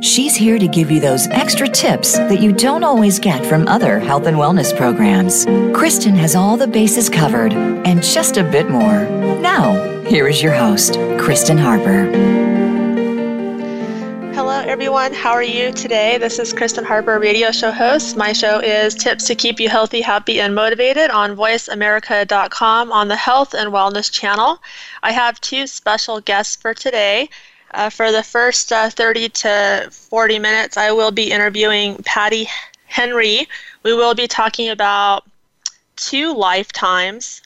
[0.00, 3.98] She's here to give you those extra tips that you don't always get from other
[3.98, 5.44] health and wellness programs.
[5.76, 9.04] Kristen has all the bases covered and just a bit more.
[9.40, 12.04] Now, here is your host, Kristen Harper.
[14.34, 15.12] Hello, everyone.
[15.12, 16.16] How are you today?
[16.16, 18.16] This is Kristen Harper, radio show host.
[18.16, 23.16] My show is Tips to Keep You Healthy, Happy, and Motivated on VoiceAmerica.com on the
[23.16, 24.62] Health and Wellness channel.
[25.02, 27.30] I have two special guests for today.
[27.72, 32.48] Uh, for the first uh, 30 to 40 minutes, I will be interviewing Patty
[32.86, 33.46] Henry.
[33.82, 35.24] We will be talking about
[35.96, 37.42] two lifetimes.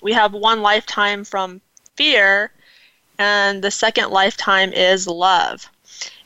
[0.00, 1.60] We have one lifetime from
[1.94, 2.52] fear,
[3.18, 5.68] and the second lifetime is love.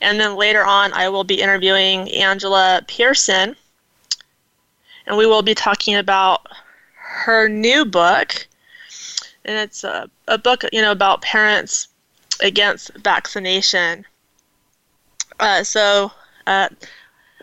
[0.01, 3.57] And then later on, I will be interviewing Angela Pearson,
[5.07, 6.47] and we will be talking about
[6.95, 8.47] her new book.
[9.45, 11.89] And it's a, a book, you know, about parents
[12.43, 14.07] against vaccination.
[15.39, 16.13] Uh, so,
[16.47, 16.69] uh,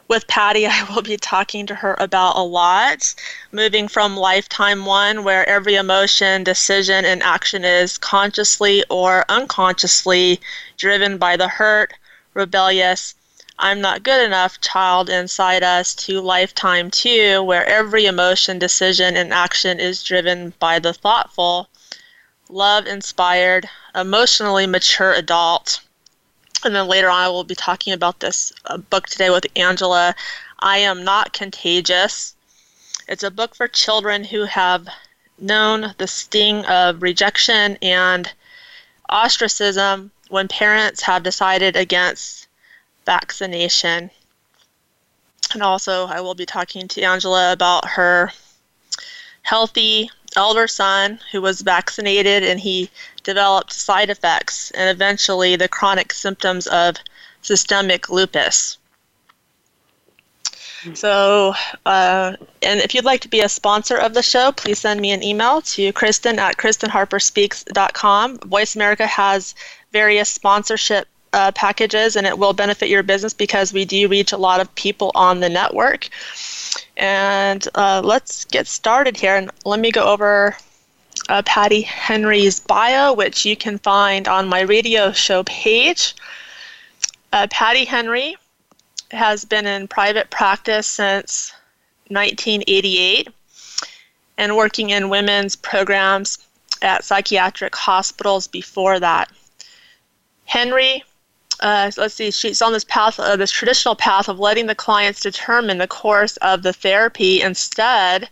[0.07, 3.13] with Patty, I will be talking to her about a lot,
[3.51, 10.39] moving from lifetime one, where every emotion, decision, and action is consciously or unconsciously
[10.77, 11.93] driven by the hurt,
[12.33, 13.15] rebellious,
[13.59, 19.33] I'm not good enough child inside us, to lifetime two, where every emotion, decision, and
[19.33, 21.67] action is driven by the thoughtful,
[22.49, 25.81] love inspired, emotionally mature adult.
[26.63, 30.15] And then later on, I will be talking about this uh, book today with Angela.
[30.59, 32.35] I Am Not Contagious.
[33.07, 34.87] It's a book for children who have
[35.39, 38.31] known the sting of rejection and
[39.09, 42.47] ostracism when parents have decided against
[43.05, 44.09] vaccination.
[45.53, 48.31] And also, I will be talking to Angela about her
[49.43, 52.89] healthy elder son who was vaccinated and he
[53.23, 56.95] developed side effects and eventually the chronic symptoms of
[57.41, 58.77] systemic lupus.
[60.93, 61.53] So,
[61.85, 65.11] uh, and if you'd like to be a sponsor of the show, please send me
[65.11, 68.37] an email to Kristen at KristenHarperSpeaks.com.
[68.39, 69.55] Voice America has
[69.91, 74.37] various sponsorship uh, packages, and it will benefit your business because we do reach a
[74.37, 76.09] lot of people on the network.
[76.97, 79.35] And uh, let's get started here.
[79.35, 80.57] And let me go over
[81.29, 86.15] uh, Patty Henry's bio, which you can find on my radio show page.
[87.31, 88.35] Uh, Patty Henry
[89.11, 91.53] has been in private practice since
[92.09, 93.29] 1988
[94.37, 96.39] and working in women's programs
[96.81, 99.31] at psychiatric hospitals before that.
[100.45, 101.03] Henry
[101.59, 105.19] uh, let's see, she's on this path, uh, this traditional path of letting the clients
[105.19, 108.29] determine the course of the therapy, instead,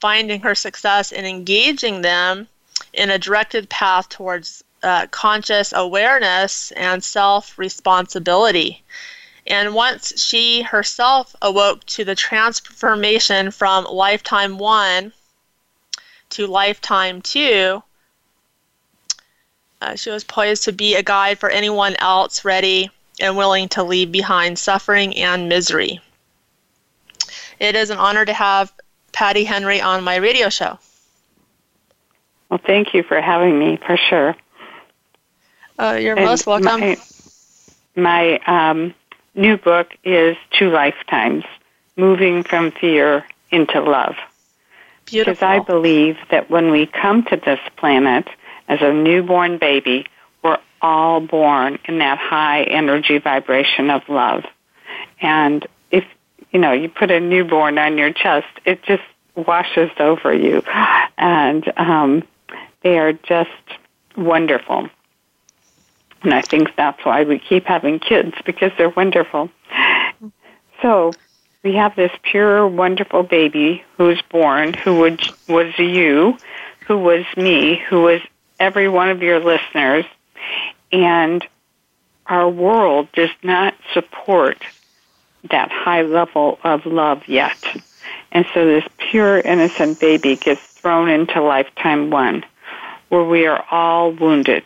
[0.00, 2.48] finding her success in engaging them
[2.92, 8.84] in a directed path towards uh, conscious awareness and self responsibility.
[9.46, 15.12] And once she herself awoke to the transformation from lifetime one
[16.30, 17.82] to lifetime two,
[19.80, 22.90] uh, she was poised to be a guide for anyone else ready
[23.20, 26.00] and willing to leave behind suffering and misery.
[27.58, 28.72] It is an honor to have
[29.12, 30.78] Patty Henry on my radio show.
[32.48, 34.36] Well, thank you for having me, for sure.
[35.78, 36.80] Uh, you're and most welcome.
[36.80, 36.96] My,
[37.94, 38.94] my um,
[39.34, 41.44] new book is Two Lifetimes
[41.96, 44.16] Moving from Fear into Love.
[45.04, 45.34] Beautiful.
[45.34, 48.28] Because I believe that when we come to this planet,
[48.68, 50.06] as a newborn baby,
[50.42, 54.44] we're all born in that high energy vibration of love.
[55.20, 56.04] And if,
[56.52, 59.02] you know, you put a newborn on your chest, it just
[59.34, 60.62] washes over you.
[61.16, 62.22] And um,
[62.82, 63.50] they are just
[64.16, 64.88] wonderful.
[66.22, 69.50] And I think that's why we keep having kids, because they're wonderful.
[70.82, 71.12] So
[71.62, 75.00] we have this pure, wonderful baby who's born, who
[75.48, 76.36] was you,
[76.86, 78.20] who was me, who was
[78.58, 80.04] every one of your listeners,
[80.92, 81.46] and
[82.26, 84.62] our world does not support
[85.50, 87.56] that high level of love yet.
[88.32, 92.44] And so this pure, innocent baby gets thrown into lifetime one,
[93.08, 94.64] where we are all wounded.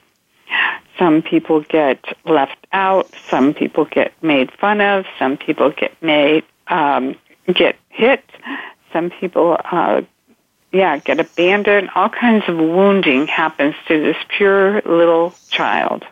[0.99, 6.45] some people get left out, some people get made fun of, some people get made
[6.69, 7.17] um,
[7.53, 8.25] get hit,
[8.93, 10.03] some people uh,
[10.73, 11.91] yeah, get abandoned.
[11.95, 16.05] All kinds of wounding happens to this pure little child.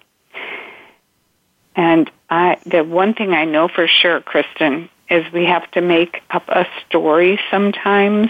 [1.75, 6.23] And I, the one thing I know for sure, Kristen, is we have to make
[6.31, 8.29] up a story sometimes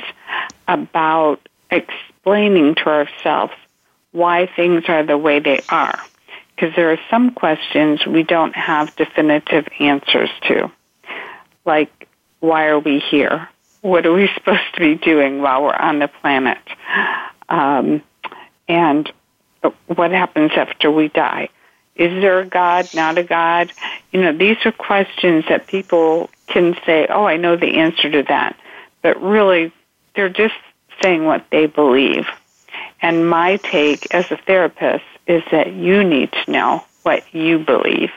[0.68, 3.52] about explaining to ourselves
[4.12, 5.98] why things are the way they are.
[6.54, 10.70] Because there are some questions we don't have definitive answers to.
[11.64, 13.48] Like, why are we here?
[13.80, 16.58] What are we supposed to be doing while we're on the planet?
[17.48, 18.02] Um,
[18.68, 19.12] and
[19.86, 21.48] what happens after we die?
[21.96, 23.72] Is there a God, not a God?
[24.12, 28.22] You know, these are questions that people can say, oh, I know the answer to
[28.24, 28.58] that.
[29.02, 29.72] But really,
[30.14, 30.54] they're just
[31.02, 32.26] saying what they believe.
[33.02, 38.10] And my take as a therapist is that you need to know what you believe.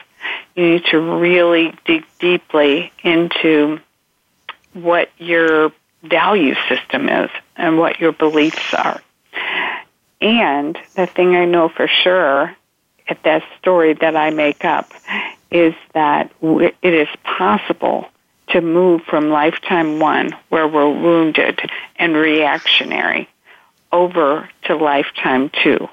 [0.54, 3.80] You need to really dig deeply into
[4.74, 5.72] what your
[6.02, 9.00] value system is and what your beliefs are.
[10.20, 12.54] And the thing I know for sure
[13.08, 14.92] at that story that I make up
[15.50, 18.08] is that it is possible
[18.48, 21.60] to move from lifetime one, where we're wounded
[21.96, 23.28] and reactionary,
[23.92, 25.88] over to lifetime two,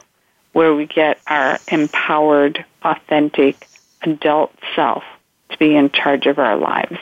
[0.54, 3.68] where we get our empowered, authentic
[4.02, 5.04] adult self
[5.50, 6.98] to be in charge of our lives.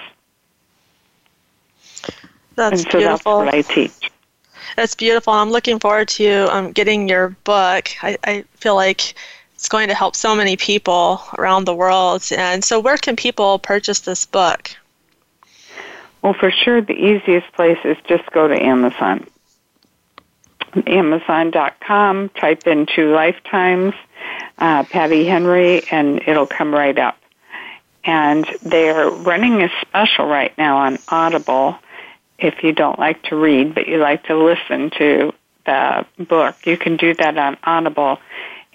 [2.60, 3.40] That's and so beautiful.
[3.40, 4.12] That's what I teach.
[4.76, 5.34] That's beautiful.
[5.34, 7.90] I'm looking forward to um, getting your book.
[8.04, 9.14] I, I feel like
[9.56, 12.24] it's going to help so many people around the world.
[12.36, 14.72] And so, where can people purchase this book?
[16.22, 19.26] Well, for sure, the easiest place is just go to Amazon.
[20.86, 23.96] Amazon.com, type in two lifetimes,
[24.58, 27.18] uh, Patty Henry, and it'll come right up.
[28.04, 31.80] And they're running a special right now on Audible
[32.40, 35.34] if you don't like to read but you like to listen to
[35.66, 38.20] the book, you can do that on Audible.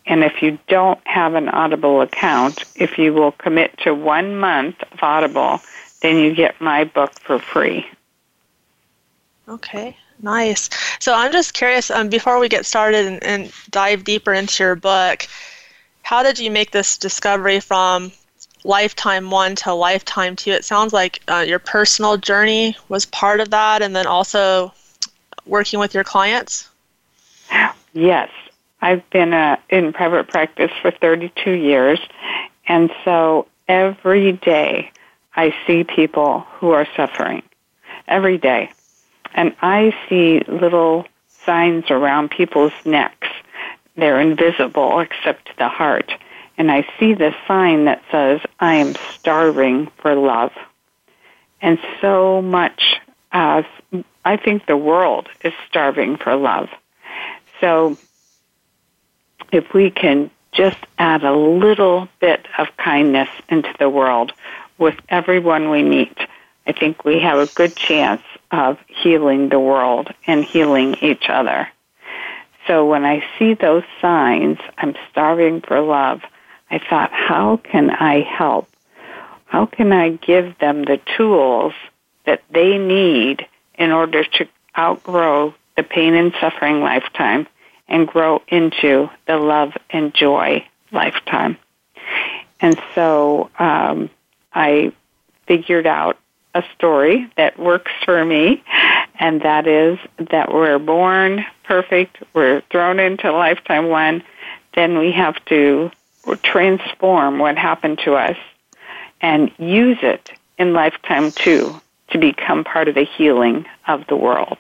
[0.07, 4.77] And if you don't have an Audible account, if you will commit to one month
[4.93, 5.61] of Audible,
[6.03, 7.87] then you get my book for free.
[9.49, 10.69] Okay, nice.
[11.01, 14.75] So I'm just curious, um, before we get started and, and dive deeper into your
[14.75, 15.27] book,
[16.03, 18.13] how did you make this discovery from
[18.65, 20.51] lifetime one to lifetime two.
[20.51, 24.73] It sounds like uh, your personal journey was part of that, and then also
[25.47, 26.69] working with your clients.
[27.93, 28.31] Yes,
[28.81, 32.01] I've been uh, in private practice for 32 years,
[32.67, 34.91] and so every day
[35.37, 37.43] I see people who are suffering.
[38.09, 38.71] Every day.
[39.35, 43.29] And I see little signs around people's necks.
[43.97, 46.13] They're invisible except the heart
[46.57, 50.53] and I see the sign that says, I am starving for love.
[51.61, 53.01] And so much,
[53.33, 53.63] uh,
[54.25, 56.69] I think the world is starving for love.
[57.61, 57.97] So
[59.53, 64.33] if we can just add a little bit of kindness into the world
[64.79, 66.17] with everyone we meet,
[66.67, 71.69] I think we have a good chance of healing the world and healing each other.
[72.67, 76.23] So when I see those signs, I'm starving for love,
[76.71, 78.69] I thought, how can I help?
[79.47, 81.73] How can I give them the tools
[82.27, 87.47] that they need in order to outgrow the pain and suffering lifetime
[87.87, 91.57] and grow into the love and joy lifetime?
[92.61, 94.11] And so um,
[94.53, 94.93] I
[95.47, 96.19] figured out
[96.55, 98.63] a story that works for me,
[99.19, 99.99] and that is
[100.31, 104.23] that we're born perfect, we're thrown into lifetime one,
[104.75, 105.91] then we have to
[106.43, 108.37] transform what happened to us
[109.21, 114.59] and use it in lifetime two to become part of the healing of the world.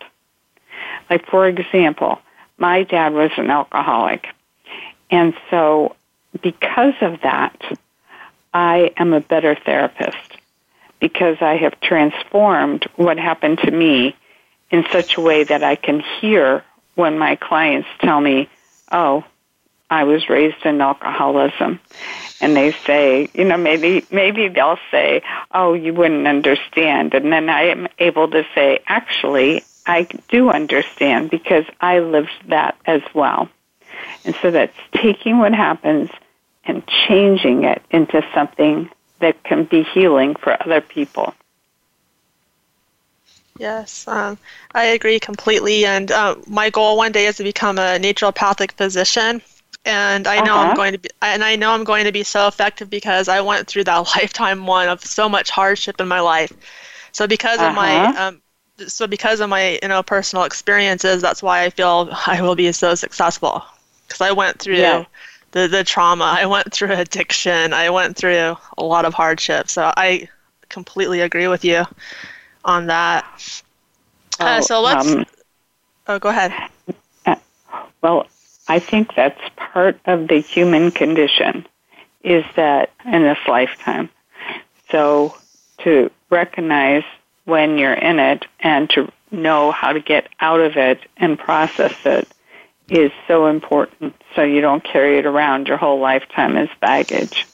[1.11, 2.21] Like, for example,
[2.59, 4.27] my dad was an alcoholic.
[5.11, 5.97] And so,
[6.43, 7.61] because of that,
[8.53, 10.39] I am a better therapist
[11.01, 14.17] because I have transformed what happened to me
[14.71, 18.49] in such a way that I can hear when my clients tell me,
[18.91, 19.25] oh,
[19.95, 21.79] I was raised in alcoholism.
[22.41, 25.23] And they say, you know, maybe maybe they'll say,
[25.53, 31.31] "Oh, you wouldn't understand," and then I am able to say, "Actually, I do understand
[31.31, 33.49] because I lived that as well."
[34.25, 36.11] And so that's taking what happens
[36.65, 41.35] and changing it into something that can be healing for other people.
[43.59, 44.39] Yes, um,
[44.75, 45.87] I agree completely.
[45.87, 49.41] And uh, my goal one day is to become a naturopathic physician
[49.85, 50.71] and I know Uh-huh.
[50.71, 53.41] I'm going to be and I know I'm going to be so effective because I
[53.41, 56.53] went through that lifetime one of so much hardship in my life.
[57.13, 58.17] So because of my Uh-huh.
[58.17, 58.41] um,
[58.87, 62.71] so because of my you know personal experiences, that's why I feel I will be
[62.73, 63.63] so successful
[64.07, 65.05] because I went through Yeah.
[65.53, 69.69] the the trauma, I went through addiction, I went through a lot of hardship.
[69.69, 70.29] So I
[70.69, 71.85] completely agree with you
[72.65, 73.25] on that.
[74.41, 75.17] Uh, so let's.
[75.17, 75.25] um,
[76.07, 76.55] oh, go ahead.
[78.03, 78.27] Well,
[78.69, 81.67] I think that's part of the human condition
[82.23, 84.09] is that in this lifetime.
[84.91, 85.37] So
[85.79, 87.05] to recognize
[87.45, 91.95] when you're in it and to know how to get out of it and process
[92.05, 92.29] it
[92.89, 97.47] is so important so you don't carry it around your whole lifetime as baggage.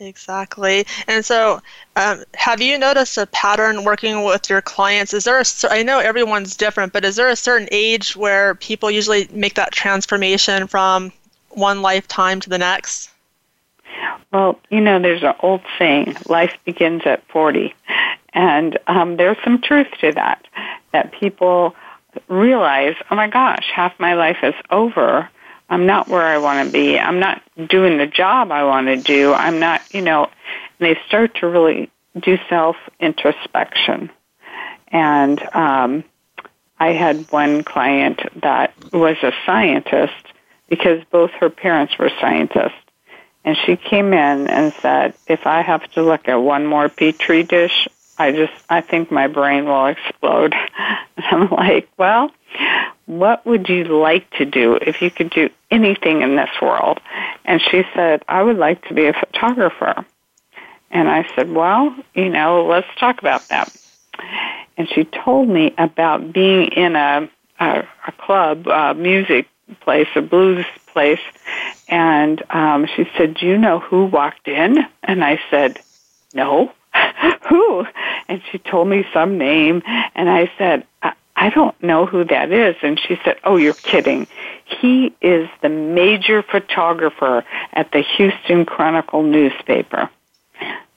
[0.00, 0.84] Exactly.
[1.06, 1.60] And so,
[1.96, 5.14] um, have you noticed a pattern working with your clients?
[5.14, 8.90] Is there a, I know everyone's different, but is there a certain age where people
[8.90, 11.12] usually make that transformation from
[11.50, 13.10] one lifetime to the next?
[14.32, 17.74] Well, you know, there's an old saying, life begins at 40.
[18.32, 20.46] And um, there's some truth to that,
[20.92, 21.76] that people
[22.28, 25.28] realize, oh my gosh, half my life is over.
[25.72, 26.98] I'm not where I want to be.
[26.98, 29.32] I'm not doing the job I want to do.
[29.32, 30.32] I'm not, you know, and
[30.78, 34.10] they start to really do self introspection.
[34.88, 36.04] And um,
[36.78, 40.12] I had one client that was a scientist
[40.68, 42.74] because both her parents were scientists.
[43.42, 47.44] And she came in and said, if I have to look at one more petri
[47.44, 47.88] dish,
[48.18, 50.54] I just, I think my brain will explode.
[51.16, 52.30] And I'm like, well,
[53.06, 57.00] what would you like to do if you could do anything in this world?
[57.44, 60.04] And she said, I would like to be a photographer.
[60.90, 63.74] And I said, well, you know, let's talk about that.
[64.76, 67.28] And she told me about being in a,
[67.58, 69.48] a, a club, a music
[69.80, 71.20] place, a blues place.
[71.88, 74.78] And um, she said, do you know who walked in?
[75.02, 75.80] And I said,
[76.34, 76.72] no.
[77.48, 77.86] who?
[78.28, 79.82] And she told me some name.
[80.14, 82.76] And I said, I, I don't know who that is.
[82.82, 84.28] And she said, Oh, you're kidding.
[84.64, 90.08] He is the major photographer at the Houston Chronicle newspaper.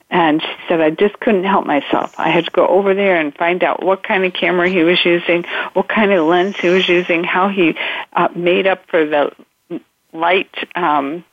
[0.08, 2.14] And she said, I just couldn't help myself.
[2.16, 5.04] I had to go over there and find out what kind of camera he was
[5.04, 7.76] using, what kind of lens he was using, how he
[8.12, 9.32] uh, made up for the
[10.12, 11.24] light um,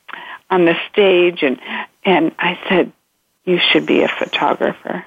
[0.50, 1.44] on the stage.
[1.44, 1.60] And,
[2.04, 2.90] and I said,
[3.44, 5.04] You should be a photographer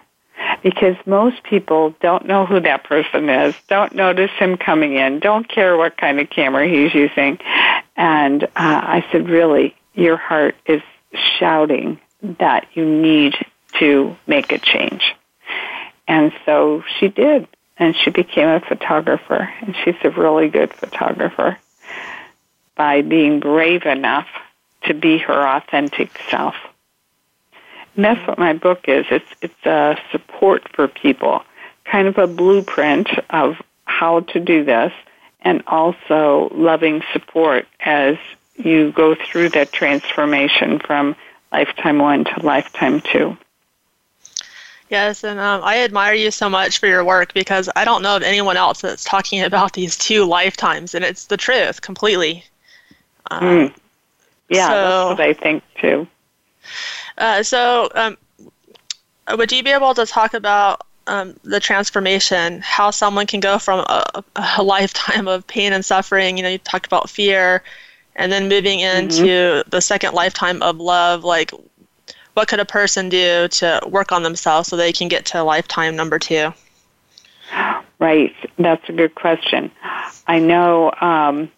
[0.64, 5.48] because most people don't know who that person is, don't notice him coming in, don't
[5.48, 7.40] care what kind of camera he's using.
[7.96, 10.82] And uh, I said, really, your heart is
[11.40, 13.36] shouting that you need
[13.80, 15.16] to make a change.
[16.08, 17.48] And so she did,
[17.78, 21.58] and she became a photographer, and she's a really good photographer
[22.76, 24.28] by being brave enough
[24.84, 26.56] to be her authentic self.
[27.98, 29.06] And that's what my book is.
[29.10, 31.44] It's it's a support for people,
[31.84, 34.94] kind of a blueprint of how to do this,
[35.42, 38.18] and also loving support as
[38.56, 41.16] you go through that transformation from
[41.52, 43.36] lifetime one to lifetime two.
[44.90, 48.16] Yes, and um, I admire you so much for your work because I don't know
[48.16, 52.44] of anyone else that's talking about these two lifetimes, and it's the truth completely.
[53.32, 53.74] Um, Mm.
[54.50, 56.08] Yeah, so- that's what I think too.
[57.18, 58.18] Uh, so, um,
[59.36, 63.80] would you be able to talk about um, the transformation, how someone can go from
[63.80, 64.24] a,
[64.58, 66.38] a lifetime of pain and suffering?
[66.38, 67.64] You know, you talked about fear,
[68.16, 71.24] and then moving into the second lifetime of love.
[71.24, 71.52] Like,
[72.34, 75.96] what could a person do to work on themselves so they can get to lifetime
[75.96, 76.54] number two?
[78.00, 79.72] Right, that's a good question.
[80.28, 81.50] I know um,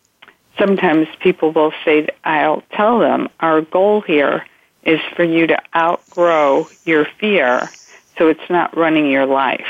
[0.57, 4.45] sometimes people will say, I'll tell them, our goal here
[4.83, 7.69] is for you to outgrow your fear
[8.17, 9.67] so it's not running your life.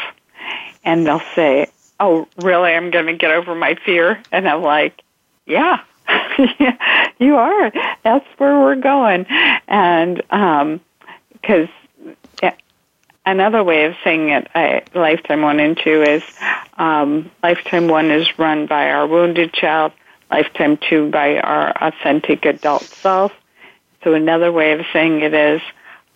[0.84, 1.68] And they'll say,
[2.00, 2.72] Oh, really?
[2.72, 4.22] I'm going to get over my fear?
[4.32, 5.02] And I'm like,
[5.46, 5.82] Yeah,
[7.20, 7.72] you are.
[8.04, 9.26] That's where we're going.
[9.68, 10.18] And
[11.34, 11.70] because
[13.26, 16.24] another way of saying it, I, lifetime one and two is
[16.78, 19.92] um, lifetime one is run by our wounded child,
[20.32, 23.32] lifetime two by our authentic adult self.
[24.04, 25.62] So another way of saying it is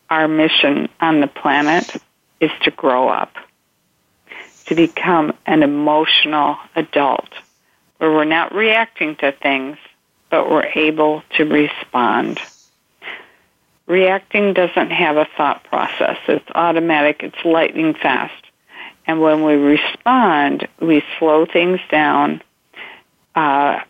[0.09, 1.95] our mission on the planet
[2.39, 3.35] is to grow up,
[4.65, 7.29] to become an emotional adult
[7.97, 9.77] where we're not reacting to things,
[10.29, 12.39] but we're able to respond.
[13.85, 16.17] Reacting doesn't have a thought process.
[16.27, 17.23] It's automatic.
[17.23, 18.43] It's lightning fast.
[19.05, 22.41] And when we respond, we slow things down,
[23.35, 23.81] uh,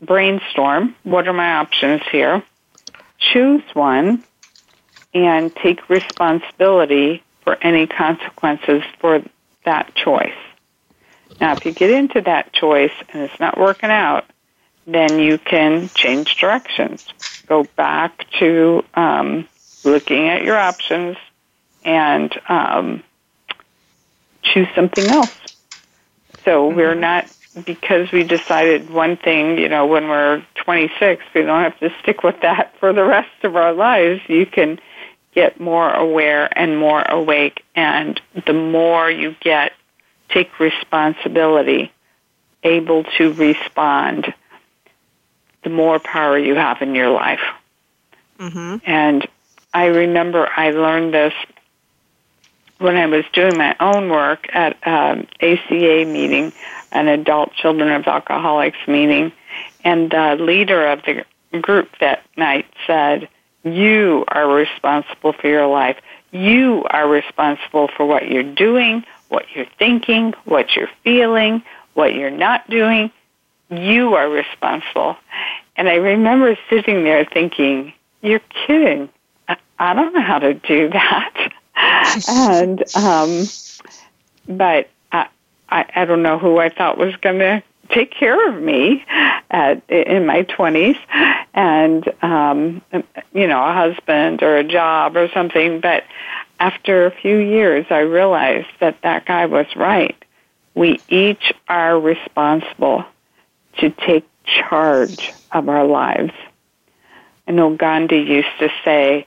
[0.00, 2.42] brainstorm what are my options here,
[3.32, 4.24] choose one,
[5.14, 9.22] and take responsibility for any consequences for
[9.64, 10.32] that choice.
[11.40, 14.24] Now, if you get into that choice and it's not working out,
[14.86, 17.06] then you can change directions.
[17.46, 19.48] Go back to um,
[19.84, 21.16] looking at your options
[21.84, 23.02] and um,
[24.42, 25.36] choose something else.
[26.44, 26.76] So mm-hmm.
[26.76, 27.30] we're not
[27.64, 32.22] because we decided one thing, you know, when we're 26, we don't have to stick
[32.22, 34.20] with that for the rest of our lives.
[34.28, 34.80] You can
[35.34, 39.72] get more aware and more awake, and the more you get,
[40.28, 41.92] take responsibility,
[42.62, 44.32] able to respond,
[45.62, 47.42] the more power you have in your life.
[48.38, 48.76] Mm-hmm.
[48.84, 49.28] And
[49.72, 51.34] I remember I learned this
[52.78, 56.52] when I was doing my own work at um, ACA meeting,
[56.92, 59.32] an adult children of alcoholics meeting,
[59.84, 61.24] and the leader of the
[61.60, 63.28] group that night said,
[63.64, 65.96] "You are responsible for your life.
[66.30, 71.62] You are responsible for what you're doing, what you're thinking, what you're feeling,
[71.94, 73.10] what you're not doing.
[73.70, 75.16] You are responsible."
[75.76, 79.08] And I remember sitting there thinking, "You're kidding."
[79.82, 81.52] I don't know how to do that.
[82.28, 83.46] and um,
[84.48, 84.88] but
[85.72, 89.04] I, I don't know who I thought was going to take care of me
[89.50, 90.96] at in my twenties,
[91.54, 92.82] and um,
[93.32, 95.80] you know a husband or a job or something.
[95.80, 96.04] But
[96.60, 100.16] after a few years, I realized that that guy was right.
[100.74, 103.04] We each are responsible
[103.78, 106.32] to take charge of our lives.
[107.46, 109.26] I know Gandhi used to say,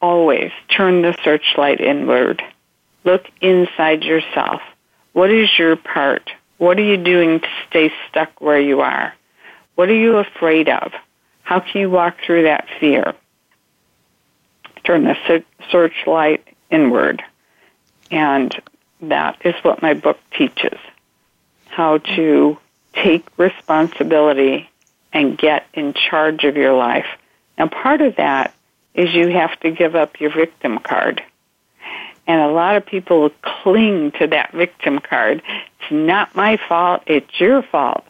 [0.00, 2.42] always turn the searchlight inward.
[3.04, 4.62] Look inside yourself.
[5.18, 6.30] What is your part?
[6.58, 9.12] What are you doing to stay stuck where you are?
[9.74, 10.92] What are you afraid of?
[11.42, 13.14] How can you walk through that fear?
[14.84, 17.20] Turn the searchlight inward.
[18.12, 18.54] And
[19.00, 20.78] that is what my book teaches
[21.66, 22.56] how to
[22.92, 24.70] take responsibility
[25.12, 27.08] and get in charge of your life.
[27.58, 28.54] Now, part of that
[28.94, 31.24] is you have to give up your victim card.
[32.28, 35.42] And a lot of people cling to that victim card.
[35.80, 38.04] It's not my fault, it's your fault.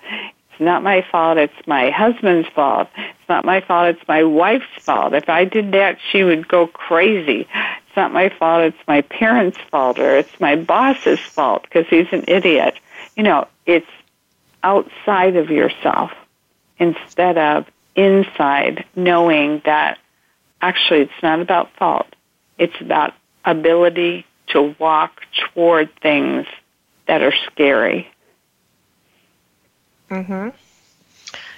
[0.50, 2.88] It's not my fault, it's my husband's fault.
[2.96, 5.14] It's not my fault, it's my wife's fault.
[5.14, 7.42] If I did that, she would go crazy.
[7.42, 12.12] It's not my fault, it's my parents' fault, or it's my boss's fault because he's
[12.12, 12.74] an idiot.
[13.16, 13.86] You know, it's
[14.64, 16.10] outside of yourself
[16.80, 19.98] instead of inside, knowing that
[20.60, 22.06] actually it's not about fault.
[22.58, 25.22] It's about ability to walk
[25.54, 26.46] toward things
[27.06, 28.10] that are scary.
[30.10, 30.52] Mhm.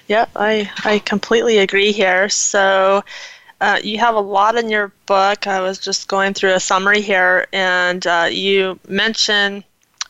[0.07, 2.27] Yep, I I completely agree here.
[2.29, 3.03] So
[3.61, 5.47] uh, you have a lot in your book.
[5.47, 9.63] I was just going through a summary here, and uh, you mention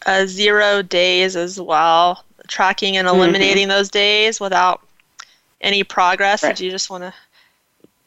[0.06, 3.18] uh, zero days as well, tracking and mm-hmm.
[3.18, 3.78] eliminating mm-hmm.
[3.78, 4.82] those days without
[5.60, 6.44] any progress.
[6.44, 6.56] Right.
[6.56, 7.14] Did you just want to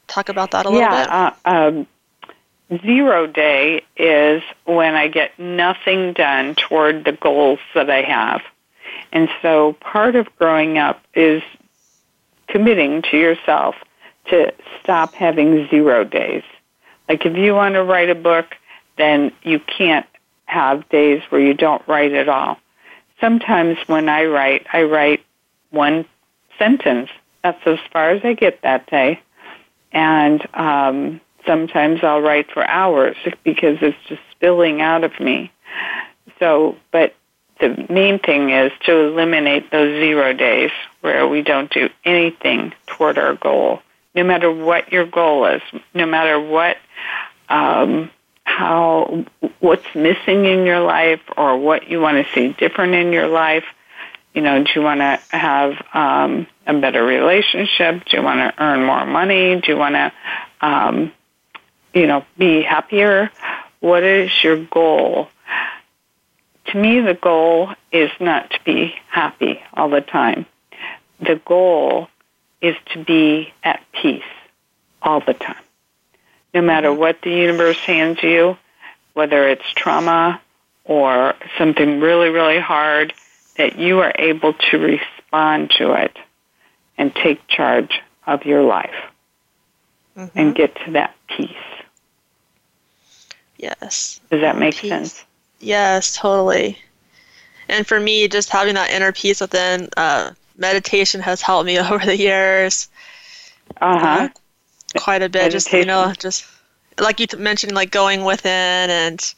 [0.07, 1.45] talk about that a little yeah, bit?
[1.45, 1.87] Uh, um,
[2.81, 8.41] zero day is when I get nothing done toward the goals that I have.
[9.11, 11.43] And so part of growing up is
[12.47, 13.75] committing to yourself
[14.27, 16.43] to stop having zero days.
[17.07, 18.55] Like if you want to write a book,
[18.97, 20.07] then you can't
[20.45, 22.57] have days where you don't write at all.
[23.21, 25.23] Sometimes when I write, I write
[25.69, 26.05] one
[26.57, 27.09] sentence.
[27.43, 29.21] That's as far as I get that day
[29.95, 35.51] and um, sometimes I'll write for hours because it's just spilling out of me.
[36.39, 37.15] So, but
[37.59, 43.17] the main thing is to eliminate those zero days where we don't do anything toward
[43.17, 43.81] our goal,
[44.13, 45.61] no matter what your goal is,
[45.93, 46.77] no matter what,
[47.47, 48.11] um,
[48.43, 49.25] how,
[49.59, 53.65] what's missing in your life or what you want to see different in your life.
[54.33, 58.03] You know, do you want to have um, a better relationship?
[58.05, 59.61] Do you want to earn more money?
[59.61, 60.11] Do you want to,
[60.59, 61.13] um,
[61.95, 63.31] you know, be happier?
[63.79, 65.29] What is your goal?
[66.67, 70.45] To me, the goal is not to be happy all the time.
[71.19, 72.09] The goal
[72.61, 74.23] is to be at peace
[75.01, 75.55] all the time.
[76.53, 78.57] No matter what the universe hands you,
[79.13, 80.41] whether it's trauma
[80.83, 83.13] or something really, really hard,
[83.57, 86.17] that you are able to respond to it
[86.97, 88.95] and take charge of your life
[90.17, 90.37] mm-hmm.
[90.37, 91.49] and get to that peace.
[93.57, 94.19] Yes.
[94.29, 94.89] Does that make peace.
[94.89, 95.25] sense?
[95.59, 96.77] Yes, totally.
[97.69, 102.05] And for me, just having that inner peace within, uh, meditation has helped me over
[102.05, 102.89] the years.
[103.81, 104.29] Uh-huh.
[104.95, 105.51] Uh, quite a bit.
[105.51, 106.45] Just you know, just
[106.99, 109.33] like you mentioned, like going within and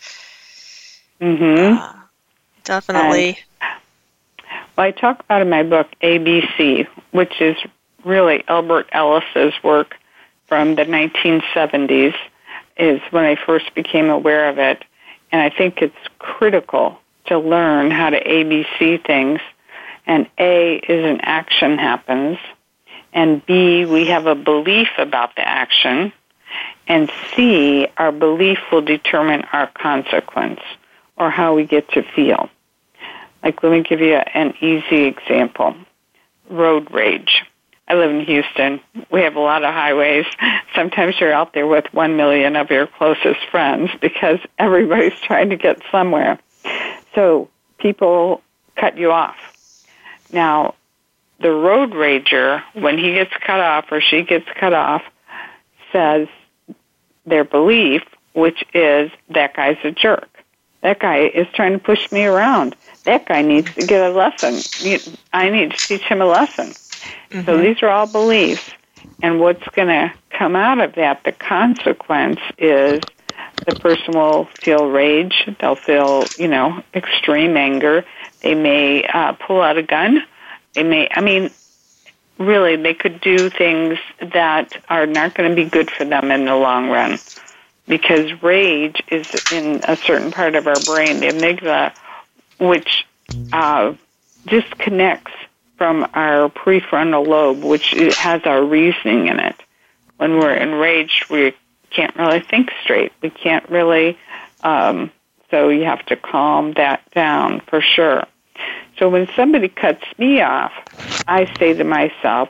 [1.22, 1.78] Mm-hmm.
[1.78, 1.94] uh,
[2.64, 3.40] definitely.
[4.76, 7.58] Well, I talk about in my book ABC, which is
[8.04, 9.96] really Albert Ellis's work
[10.46, 12.14] from the 1970s,
[12.80, 14.84] is when I first became aware of it.
[15.32, 19.40] And I think it's critical to learn how to ABC things.
[20.06, 22.38] And A is an action happens.
[23.14, 26.14] And B, we have a belief about the action.
[26.88, 30.62] And C, our belief will determine our consequence
[31.18, 32.50] or how we get to feel.
[33.44, 35.76] Like, let me give you an easy example
[36.50, 37.44] road rage.
[37.88, 38.82] I live in Houston.
[39.10, 40.26] We have a lot of highways.
[40.76, 45.56] Sometimes you're out there with one million of your closest friends because everybody's trying to
[45.56, 46.38] get somewhere.
[47.16, 48.42] So people
[48.76, 49.38] cut you off.
[50.32, 50.76] Now,
[51.40, 55.04] the road rager, when he gets cut off or she gets cut off,
[55.92, 56.28] says
[57.26, 60.30] their belief, which is that guy's a jerk.
[60.82, 62.76] That guy is trying to push me around.
[63.06, 64.60] That guy needs to get a lesson.
[65.34, 66.74] I need to teach him a lesson.
[67.32, 67.46] Mm-hmm.
[67.46, 68.72] So these are all beliefs.
[69.22, 73.02] And what's going to come out of that, the consequence is
[73.66, 75.50] the person will feel rage.
[75.60, 78.06] They'll feel, you know, extreme anger.
[78.42, 80.24] They may uh, pull out a gun.
[80.74, 81.50] They may, I mean,
[82.38, 86.46] really, they could do things that are not going to be good for them in
[86.46, 87.20] the long run
[87.88, 91.94] because rage is in a certain part of our brain, the amygdala,
[92.60, 93.06] which
[93.54, 93.94] uh,
[94.46, 95.32] disconnects
[95.78, 99.56] from our prefrontal lobe, which has our reasoning in it.
[100.18, 101.54] When we're enraged, we
[101.92, 103.12] can't really think straight.
[103.22, 104.18] We can't really,
[104.64, 105.12] um,
[105.52, 108.24] so you have to calm that down for sure.
[108.98, 110.74] So when somebody cuts me off,
[111.28, 112.50] I say to myself,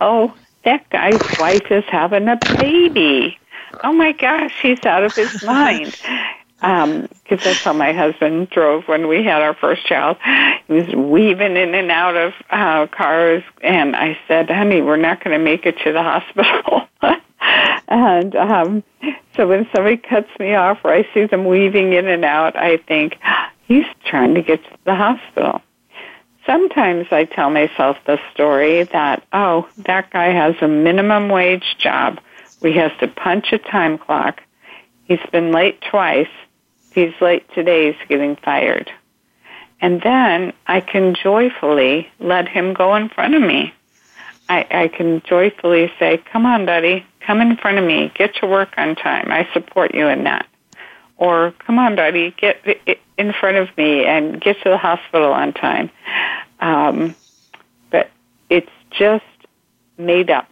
[0.00, 3.38] oh, that guy's wife is having a baby
[3.84, 5.96] oh my gosh, he's out of his mind.
[6.60, 10.18] Because um, that's how my husband drove when we had our first child.
[10.66, 15.24] He was weaving in and out of uh, cars, and I said, "Honey, we're not
[15.24, 16.88] going to make it to the hospital."
[17.88, 18.82] and um,
[19.36, 22.76] so when somebody cuts me off, or I see them weaving in and out, I
[22.76, 23.16] think
[23.66, 25.62] he's trying to get to the hospital.
[26.46, 32.18] Sometimes I tell myself the story that, oh, that guy has a minimum wage job
[32.68, 34.42] he has to punch a time clock.
[35.04, 36.28] He's been late twice.
[36.92, 38.90] He's late today, he's getting fired.
[39.80, 43.72] And then I can joyfully let him go in front of me.
[44.48, 48.12] I, I can joyfully say, come on, buddy, come in front of me.
[48.14, 49.30] Get to work on time.
[49.30, 50.46] I support you in that.
[51.16, 52.58] Or, come on, buddy, get
[53.16, 55.90] in front of me and get to the hospital on time.
[56.60, 57.14] Um,
[57.90, 58.10] but
[58.48, 59.24] it's just
[59.98, 60.48] made up.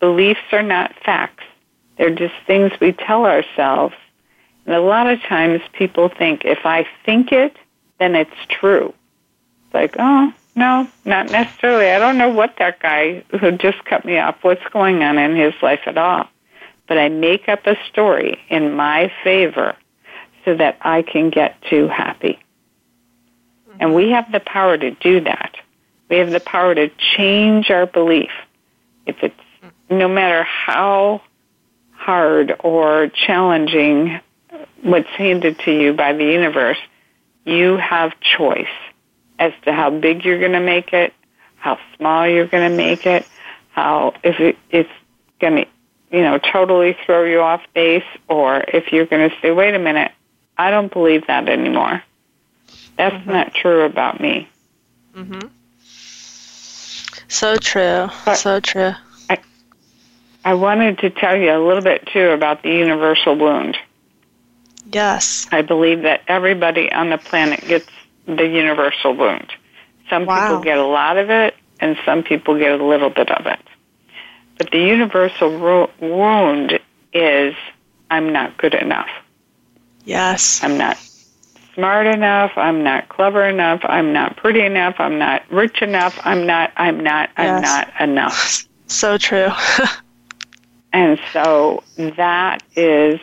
[0.00, 1.44] Beliefs are not facts.
[1.96, 3.94] They're just things we tell ourselves.
[4.68, 7.56] And a lot of times people think if I think it,
[7.98, 8.92] then it's true.
[9.64, 11.88] It's like, oh, no, not necessarily.
[11.88, 15.36] I don't know what that guy who just cut me off, what's going on in
[15.36, 16.28] his life at all.
[16.86, 19.74] But I make up a story in my favor
[20.44, 22.38] so that I can get to happy.
[23.80, 25.56] And we have the power to do that.
[26.10, 28.32] We have the power to change our belief.
[29.06, 29.34] If it's
[29.88, 31.22] no matter how
[31.92, 34.20] hard or challenging
[34.82, 36.78] what's handed to you by the universe,
[37.44, 38.66] you have choice
[39.38, 41.12] as to how big you're going to make it,
[41.56, 43.26] how small you're going to make it,
[43.70, 44.90] how if it, it's
[45.40, 45.66] going to,
[46.10, 49.78] you know, totally throw you off base, or if you're going to say, "Wait a
[49.78, 50.12] minute,
[50.56, 52.02] I don't believe that anymore.
[52.96, 53.30] That's mm-hmm.
[53.30, 54.48] not true about me."
[55.14, 55.50] Mhm.
[57.28, 58.08] So true.
[58.24, 58.94] But, so true.
[60.44, 63.76] I wanted to tell you a little bit too about the universal wound.
[64.92, 65.46] Yes.
[65.52, 67.88] I believe that everybody on the planet gets
[68.26, 69.52] the universal wound.
[70.08, 70.48] Some wow.
[70.48, 73.60] people get a lot of it, and some people get a little bit of it.
[74.56, 76.80] But the universal ro- wound
[77.12, 77.54] is
[78.10, 79.08] I'm not good enough.
[80.04, 80.62] Yes.
[80.64, 80.98] I'm not
[81.74, 82.52] smart enough.
[82.56, 83.80] I'm not clever enough.
[83.84, 84.96] I'm not pretty enough.
[84.98, 86.18] I'm not rich enough.
[86.24, 88.64] I'm not, I'm not, I'm not enough.
[88.90, 89.50] So true.
[90.92, 93.20] And so that is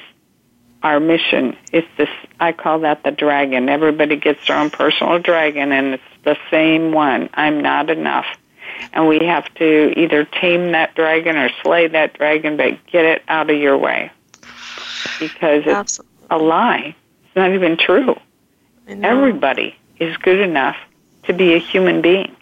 [0.86, 1.58] our mission.
[1.74, 3.70] It's this, I call that the dragon.
[3.70, 7.28] Everybody gets their own personal dragon and it's the same one.
[7.34, 8.28] I'm not enough.
[8.94, 13.24] And we have to either tame that dragon or slay that dragon, but get it
[13.28, 14.12] out of your way.
[15.20, 16.28] Because it's Absolutely.
[16.30, 16.96] a lie.
[17.26, 18.16] It's not even true.
[18.88, 20.78] Everybody is good enough
[21.24, 22.36] to be a human being.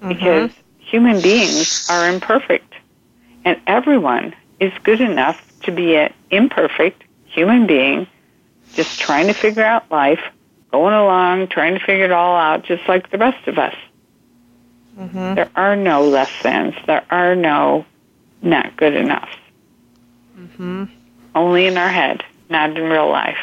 [0.00, 0.08] mm-hmm.
[0.08, 2.74] because human beings are imperfect,
[3.44, 7.02] and everyone is good enough to be an imperfect
[7.36, 8.06] human being
[8.72, 10.20] just trying to figure out life,
[10.72, 13.74] going along, trying to figure it all out, just like the rest of us.
[14.98, 15.34] Mm-hmm.
[15.34, 16.74] There are no less thans.
[16.86, 17.84] There are no
[18.40, 19.28] not good enough.
[20.38, 20.84] Mm-hmm.
[21.34, 23.38] Only in our head, not in real life.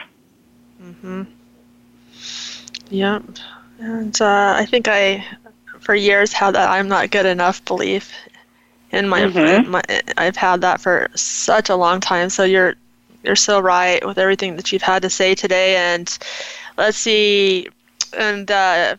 [0.82, 1.24] Mm-hmm.
[2.90, 3.24] Yep.
[3.80, 5.24] And uh, I think I,
[5.80, 8.12] for years, had that I'm not good enough belief
[8.92, 9.72] in my, mm-hmm.
[9.72, 9.82] my.
[10.18, 12.30] I've had that for such a long time.
[12.30, 12.76] So you're
[13.24, 15.76] you're so right with everything that you've had to say today.
[15.78, 16.18] And
[16.78, 17.70] let's see,
[18.18, 18.98] and uh,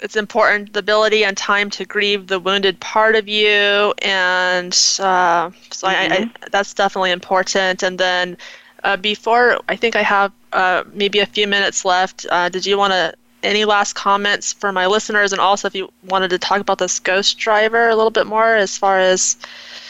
[0.00, 5.50] it's important the ability and time to grieve the wounded part of you, and uh,
[5.70, 5.86] so mm-hmm.
[5.86, 6.44] I, I, mm-hmm.
[6.50, 7.82] that's definitely important.
[7.82, 8.36] And then
[8.84, 12.26] uh, before, I think I have uh, maybe a few minutes left.
[12.30, 15.92] Uh, did you want to any last comments for my listeners, and also if you
[16.08, 19.36] wanted to talk about this ghost driver a little bit more, as far as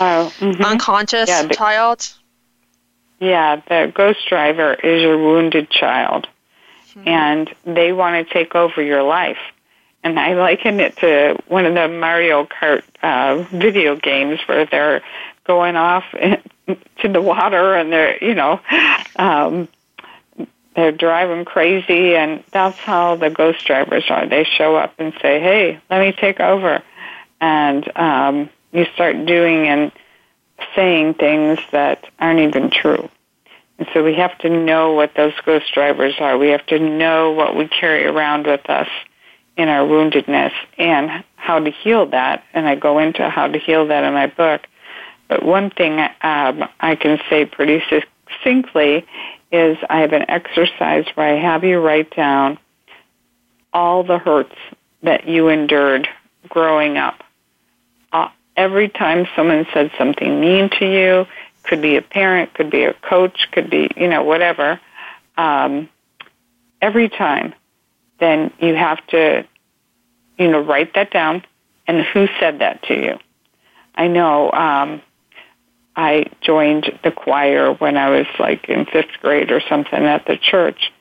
[0.01, 0.63] oh, mm-hmm.
[0.63, 2.13] unconscious yeah, the, child.
[3.23, 6.27] Yeah, the ghost driver is your wounded child,
[6.89, 7.07] mm-hmm.
[7.07, 9.39] and they want to take over your life.
[10.03, 15.03] And I liken it to one of the Mario Kart uh, video games where they're
[15.45, 18.59] going off to the water and they're, you know,
[19.15, 19.69] um,
[20.75, 24.27] they're driving crazy, and that's how the ghost drivers are.
[24.27, 26.83] They show up and say, "Hey, let me take over,"
[27.41, 29.93] and um, you start doing and
[30.75, 33.09] saying things that aren't even true.
[33.79, 36.39] And so we have to know what those ghost drivers are.
[36.39, 38.89] We have to know what we carry around with us
[39.57, 42.45] in our woundedness and how to heal that.
[42.55, 44.63] And I go into how to heal that in my book.
[45.29, 49.07] But one thing um, I can say pretty succinctly
[49.51, 52.59] is I have an exercise where I have you write down
[53.73, 54.55] all the hurts
[55.03, 56.09] that you endured
[56.49, 57.23] growing up.
[58.63, 61.27] Every time someone said something mean to you,
[61.65, 64.81] could be a parent, could be a coach, could be, you know, whatever.
[65.37, 65.89] Um,
[66.81, 67.55] every time,
[68.21, 69.45] then you have to,
[70.39, 71.45] you know, write that down
[71.89, 73.19] and who said that to you.
[73.97, 75.03] I know um,
[75.97, 80.37] I joined the choir when I was like in fifth grade or something at the
[80.37, 80.93] church.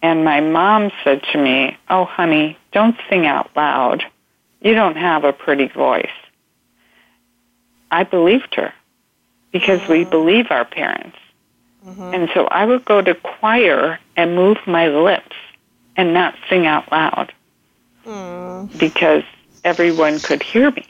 [0.00, 4.02] And my mom said to me, Oh, honey, don't sing out loud.
[4.62, 6.08] You don't have a pretty voice.
[7.92, 8.72] I believed her
[9.52, 9.92] because mm-hmm.
[9.92, 11.16] we believe our parents.
[11.86, 12.14] Mm-hmm.
[12.14, 15.36] And so I would go to choir and move my lips
[15.96, 17.32] and not sing out loud
[18.04, 18.78] mm.
[18.78, 19.24] because
[19.62, 20.86] everyone could hear me.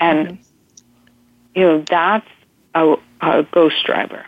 [0.00, 1.60] And, mm-hmm.
[1.60, 2.28] you know, that's
[2.74, 4.24] a, a ghost driver.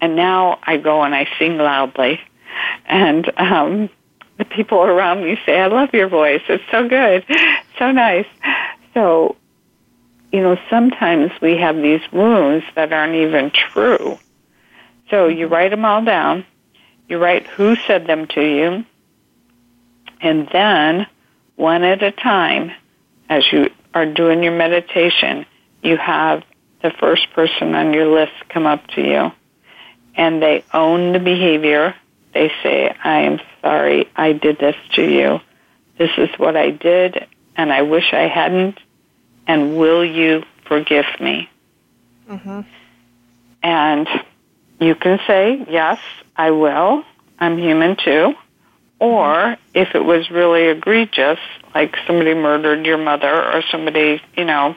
[0.00, 2.20] And now I go and I sing loudly,
[2.86, 3.88] and um,
[4.36, 6.42] the people around me say, "I love your voice.
[6.48, 7.24] It's so good,
[7.78, 8.26] so nice."
[8.94, 9.36] So,
[10.32, 14.18] you know, sometimes we have these wounds that aren't even true.
[15.10, 15.54] So you mm-hmm.
[15.54, 16.44] write them all down.
[17.08, 18.84] You write who said them to you,
[20.20, 21.06] and then
[21.56, 22.72] one at a time,
[23.28, 25.44] as you are doing your meditation,
[25.82, 26.42] you have
[26.82, 29.32] the first person on your list come up to you
[30.14, 31.94] and they own the behavior.
[32.34, 35.40] They say, I am sorry I did this to you.
[35.98, 38.78] This is what I did and I wish I hadn't.
[39.46, 41.48] And will you forgive me?
[42.28, 42.60] Mm-hmm.
[43.62, 44.08] And
[44.80, 45.98] you can say, yes,
[46.36, 47.04] I will.
[47.38, 48.34] I'm human too.
[48.98, 51.38] Or if it was really egregious,
[51.74, 54.76] like somebody murdered your mother or somebody, you know,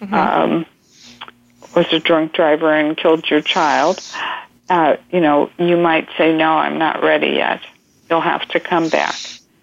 [0.00, 0.14] mm-hmm.
[0.14, 0.66] um,
[1.74, 4.00] was a drunk driver and killed your child,
[4.68, 7.60] uh, you know, you might say, no, I'm not ready yet.
[8.08, 9.14] You'll have to come back.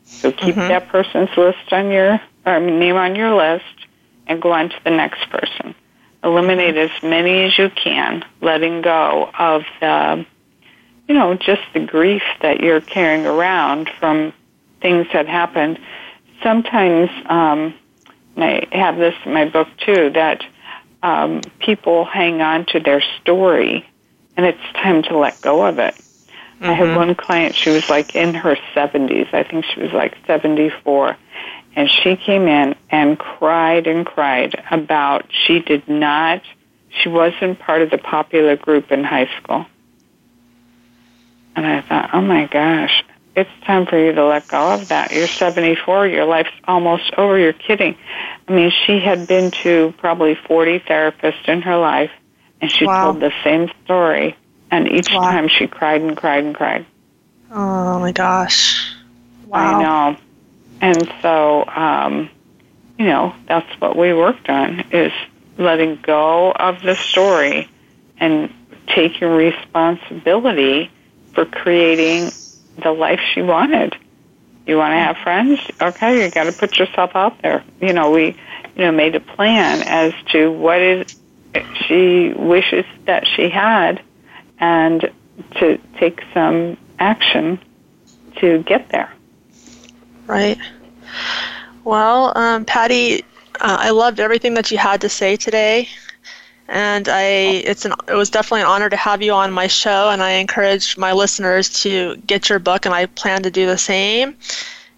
[0.05, 0.67] So keep mm-hmm.
[0.67, 3.82] that person's list on your, or name on your list
[4.27, 5.75] and go on to the next person.
[6.23, 10.25] Eliminate as many as you can, letting go of the,
[11.07, 14.33] you know, just the grief that you're carrying around from
[14.81, 15.79] things that happened.
[16.41, 17.73] Sometimes, um,
[18.35, 20.43] and I have this in my book too, that
[21.01, 23.85] um, people hang on to their story,
[24.37, 25.95] and it's time to let go of it.
[25.95, 26.65] Mm-hmm.
[26.65, 26.95] I had mm-hmm.
[26.95, 29.33] one client, she was like in her 70s.
[29.33, 31.17] I think she was like 74.
[31.75, 36.43] And she came in and cried and cried about she did not,
[36.89, 39.65] she wasn't part of the popular group in high school.
[41.55, 43.03] And I thought, oh my gosh,
[43.35, 45.11] it's time for you to let go of that.
[45.11, 46.07] You're 74.
[46.07, 47.37] Your life's almost over.
[47.37, 47.97] You're kidding.
[48.47, 52.11] I mean, she had been to probably 40 therapists in her life,
[52.61, 53.05] and she wow.
[53.05, 54.35] told the same story.
[54.69, 55.21] And each wow.
[55.21, 56.85] time she cried and cried and cried.
[57.51, 58.91] Oh my gosh.
[59.45, 59.79] Wow.
[59.79, 60.17] I know.
[60.83, 62.29] And so, um,
[62.99, 65.13] you know, that's what we worked on is
[65.57, 67.69] letting go of the story
[68.17, 68.53] and
[68.87, 70.91] taking responsibility
[71.31, 72.33] for creating
[72.83, 73.95] the life she wanted.
[74.67, 75.61] You want to have friends?
[75.81, 77.63] Okay, you got to put yourself out there.
[77.79, 78.35] You know, we,
[78.75, 81.15] you know, made a plan as to what is
[81.87, 84.01] she wishes that she had,
[84.59, 85.09] and
[85.55, 87.57] to take some action
[88.41, 89.12] to get there.
[90.27, 90.57] Right.
[91.83, 93.23] Well, um, Patty,
[93.59, 95.89] uh, I loved everything that you had to say today,
[96.67, 97.23] and I
[97.65, 100.31] it's an it was definitely an honor to have you on my show, and I
[100.31, 104.37] encourage my listeners to get your book, and I plan to do the same.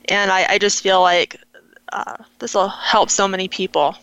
[0.08, 1.36] And I, I just feel like
[1.92, 3.96] uh, this will help so many people.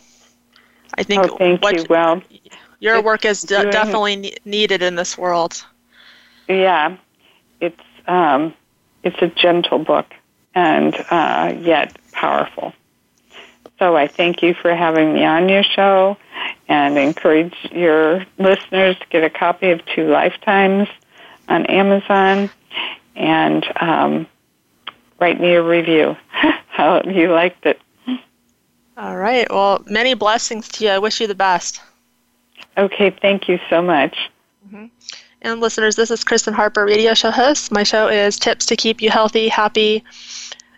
[0.99, 1.87] I think oh, thank what, you.
[1.89, 2.23] Well,
[2.81, 5.65] your work is de- definitely ne- needed in this world.
[6.49, 6.97] Yeah,
[7.61, 8.53] it's um,
[9.05, 10.07] it's a gentle book
[10.55, 12.73] and uh, yet powerful.
[13.79, 16.17] So I thank you for having me on your show
[16.69, 20.88] and encourage your listeners to get a copy of Two Lifetimes
[21.49, 22.51] on Amazon
[23.17, 24.27] and um,
[25.19, 26.17] write me a review
[26.69, 27.81] how you liked it.
[28.97, 29.51] All right.
[29.51, 30.91] Well, many blessings to you.
[30.91, 31.81] I wish you the best.
[32.77, 33.11] Okay.
[33.11, 34.17] Thank you so much.
[35.45, 37.73] And listeners, this is Kristen Harper, radio show host.
[37.73, 40.05] My show is Tips to Keep You Healthy, Happy,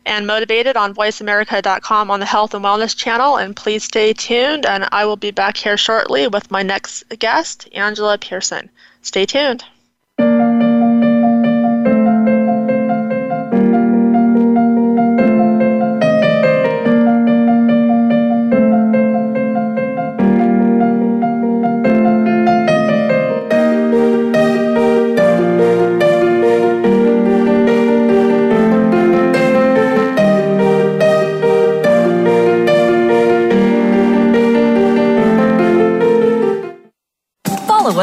[0.07, 3.37] and Motivated on VoiceAmerica.com on the Health and Wellness channel.
[3.37, 7.69] And please stay tuned, and I will be back here shortly with my next guest,
[7.75, 8.71] Angela Pearson.
[9.03, 9.65] Stay tuned.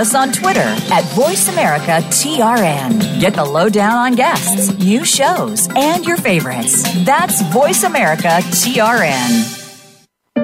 [0.02, 3.22] Us on Twitter at VoiceAmericaTRN.
[3.22, 6.82] Get the lowdown on guests, new shows, and your favorites.
[7.06, 9.60] That's VoiceAmericaTRN.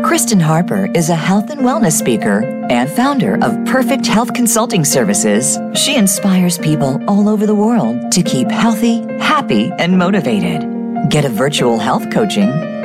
[0.03, 5.57] Kristen Harper is a health and wellness speaker and founder of Perfect Health Consulting Services.
[5.73, 11.09] She inspires people all over the world to keep healthy, happy, and motivated.
[11.09, 12.66] Get a virtual health coaching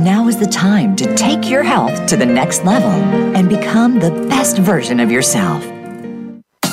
[0.00, 2.88] Now is the time to take your health to the next level
[3.36, 5.62] and become the best version of yourself.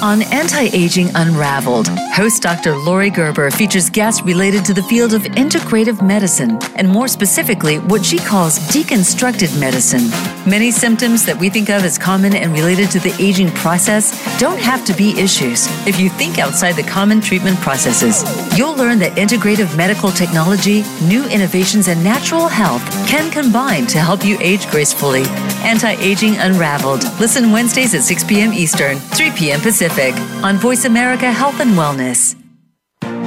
[0.02, 2.78] On Anti Aging Unraveled, host Dr.
[2.78, 8.06] Lori Gerber features guests related to the field of integrative medicine, and more specifically, what
[8.06, 10.37] she calls deconstructed medicine.
[10.48, 14.60] Many symptoms that we think of as common and related to the aging process don't
[14.60, 18.24] have to be issues if you think outside the common treatment processes.
[18.58, 24.24] You'll learn that integrative medical technology, new innovations, and natural health can combine to help
[24.24, 25.24] you age gracefully.
[25.64, 27.04] Anti Aging Unraveled.
[27.20, 28.54] Listen Wednesdays at 6 p.m.
[28.54, 29.60] Eastern, 3 p.m.
[29.60, 29.78] Pacific.
[29.78, 32.47] Pacific on Voice America Health and Wellness.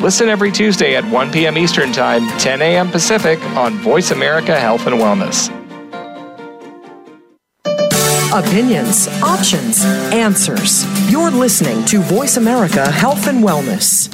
[0.00, 1.58] Listen every Tuesday at 1 p.m.
[1.58, 2.90] Eastern Time, 10 a.m.
[2.90, 5.50] Pacific on Voice America Health and Wellness.
[8.32, 10.86] Opinions, options, answers.
[11.10, 14.08] You're listening to Voice America Health and Wellness.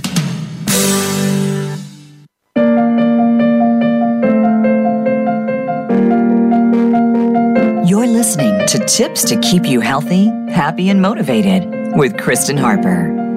[7.89, 13.26] You're listening to Tips to Keep You Healthy, Happy, and Motivated with Kristen Harper.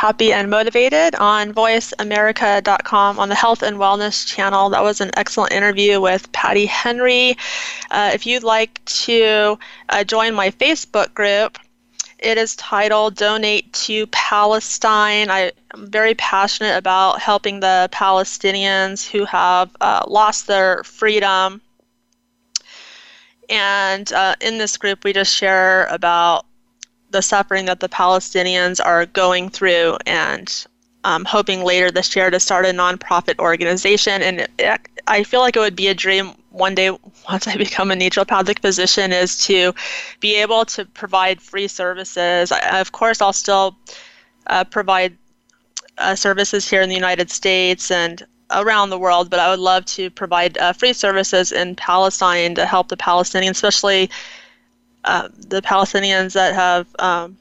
[0.00, 4.70] Happy and Motivated on voiceamerica.com on the Health and Wellness channel.
[4.70, 7.36] That was an excellent interview with Patty Henry.
[7.90, 9.58] Uh, if you'd like to
[9.90, 11.58] uh, join my Facebook group,
[12.18, 15.30] it is titled Donate to Palestine.
[15.30, 21.60] I am very passionate about helping the Palestinians who have uh, lost their freedom.
[23.50, 26.46] And uh, in this group, we just share about
[27.10, 30.66] the suffering that the Palestinians are going through and
[31.04, 34.22] um, hoping later this year to start a nonprofit organization.
[34.22, 36.90] And it, I feel like it would be a dream one day
[37.28, 39.72] once I become a naturopathic physician is to
[40.20, 42.52] be able to provide free services.
[42.52, 43.76] I, of course, I'll still
[44.46, 45.16] uh, provide
[45.98, 49.84] uh, services here in the United States and around the world, but I would love
[49.86, 54.10] to provide uh, free services in Palestine to help the Palestinians, especially
[55.04, 57.36] uh, the Palestinians that have um,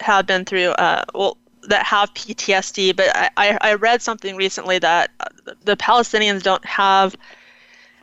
[0.00, 1.38] have been through uh, well
[1.68, 2.96] that have PTSD.
[2.96, 5.10] But I, I read something recently that
[5.62, 7.16] the Palestinians don't have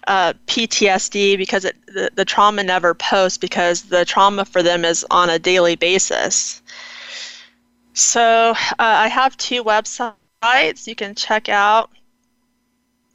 [0.07, 5.05] uh, PTSD because it, the, the trauma never posts because the trauma for them is
[5.09, 6.61] on a daily basis.
[7.93, 11.89] So uh, I have two websites you can check out.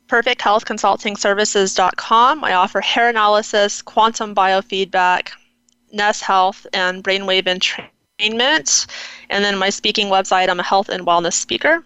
[0.09, 2.45] PerfectHealthConsultingServices.com.
[2.45, 5.31] I offer hair analysis, quantum biofeedback,
[5.93, 8.87] NES Health, and brainwave entrainment.
[9.31, 11.85] And then my speaking website, I'm a health and wellness speaker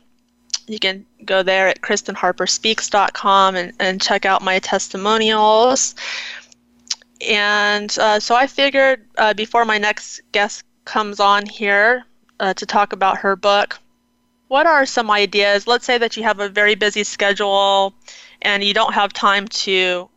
[0.67, 5.95] you can go there at kristenharperspeaks.com and, and check out my testimonials.
[7.29, 12.05] And uh, so I figured uh, before my next guest comes on here
[12.41, 13.79] uh, to talk about her book,
[14.53, 15.67] what are some ideas?
[15.67, 17.95] Let's say that you have a very busy schedule
[18.43, 20.11] and you don't have time to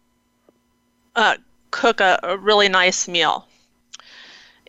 [1.15, 1.37] uh,
[1.71, 3.47] cook a, a really nice meal.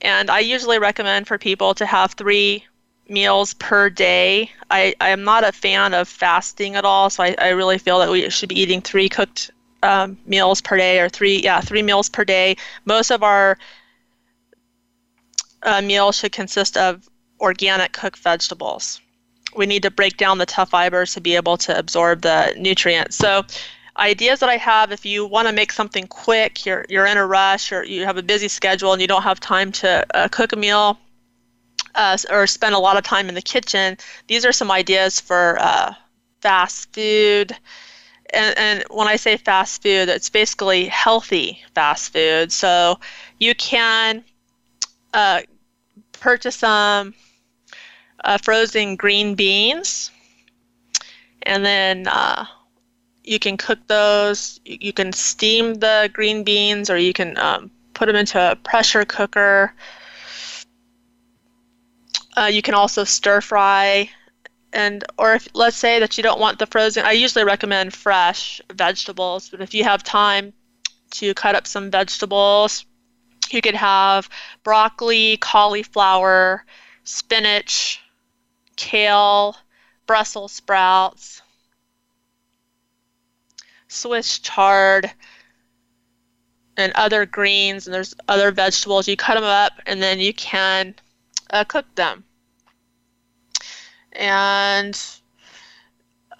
[0.02, 2.64] And I usually recommend for people to have three
[3.08, 4.52] meals per day.
[4.70, 7.98] I, I am not a fan of fasting at all, so I, I really feel
[7.98, 9.50] that we should be eating three cooked
[9.82, 12.56] um, meals per day or three yeah three meals per day.
[12.84, 13.58] Most of our
[15.64, 17.08] uh, meals should consist of
[17.40, 19.00] organic cooked vegetables.
[19.56, 23.16] We need to break down the tough fibers to be able to absorb the nutrients.
[23.16, 23.44] So
[23.98, 27.26] ideas that I have if you want to make something quick, you're you're in a
[27.26, 30.52] rush or you have a busy schedule and you don't have time to uh, cook
[30.52, 30.98] a meal,
[31.96, 33.96] uh, or spend a lot of time in the kitchen,
[34.28, 35.94] these are some ideas for uh,
[36.40, 37.56] fast food.
[38.32, 42.52] And, and when I say fast food, it's basically healthy fast food.
[42.52, 42.98] So
[43.38, 44.24] you can
[45.14, 45.42] uh,
[46.12, 47.14] purchase some
[48.26, 50.10] uh, frozen green beans,
[51.42, 52.44] and then uh,
[53.24, 54.60] you can cook those.
[54.66, 59.06] You can steam the green beans, or you can um, put them into a pressure
[59.06, 59.72] cooker
[62.36, 64.10] uh, you can also stir fry,
[64.72, 67.04] and or if let's say that you don't want the frozen.
[67.04, 70.52] I usually recommend fresh vegetables, but if you have time
[71.12, 72.84] to cut up some vegetables,
[73.50, 74.28] you could have
[74.64, 76.64] broccoli, cauliflower,
[77.04, 78.02] spinach,
[78.76, 79.56] kale,
[80.06, 81.42] Brussels sprouts,
[83.88, 85.10] Swiss chard,
[86.76, 89.08] and other greens, and there's other vegetables.
[89.08, 90.94] You cut them up, and then you can
[91.50, 92.24] uh, cook them
[94.16, 95.00] and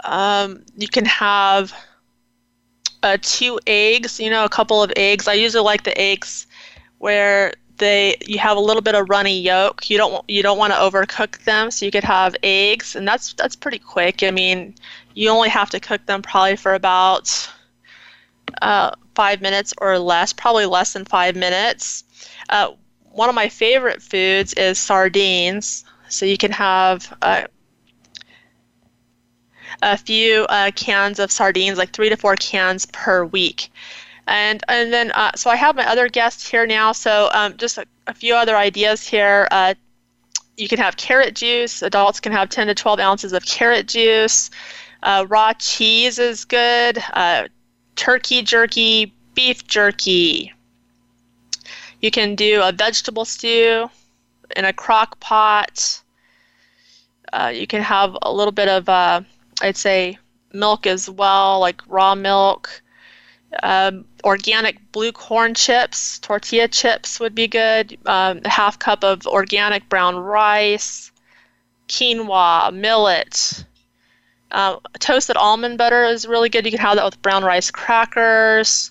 [0.04, 1.72] um, you can have
[3.02, 4.18] uh, two eggs.
[4.18, 5.28] You know, a couple of eggs.
[5.28, 6.46] I usually like the eggs
[6.98, 9.88] where they you have a little bit of runny yolk.
[9.90, 13.32] You don't you don't want to overcook them, so you could have eggs, and that's
[13.34, 14.22] that's pretty quick.
[14.22, 14.74] I mean,
[15.14, 17.50] you only have to cook them probably for about
[18.62, 22.04] uh, five minutes or less, probably less than five minutes.
[22.48, 22.72] Uh,
[23.12, 25.84] one of my favorite foods is sardines.
[26.08, 27.46] So you can have uh,
[29.82, 33.70] a few uh, cans of sardines, like three to four cans per week.
[34.26, 36.92] And and then uh, so I have my other guests here now.
[36.92, 39.46] So um, just a, a, few other ideas here.
[39.50, 39.74] Uh,
[40.56, 41.82] you can have carrot juice.
[41.82, 44.50] Adults can have 10 to 12 ounces of carrot juice.
[45.02, 46.98] Uh, raw cheese is good.
[47.12, 47.46] Uh,
[47.94, 50.52] turkey jerky, beef jerky.
[52.00, 53.88] You can do a vegetable stew
[54.56, 56.02] in a crock pot.
[57.32, 59.20] Uh, you can have a little bit of uh,
[59.62, 60.18] I'd say
[60.52, 62.82] milk as well, like raw milk.
[63.62, 67.96] Um, organic blue corn chips, tortilla chips would be good.
[68.06, 71.10] Um, a half cup of organic brown rice,
[71.88, 73.64] quinoa, millet.
[74.50, 76.64] Uh, toasted almond butter is really good.
[76.64, 78.90] You can have that with brown rice crackers.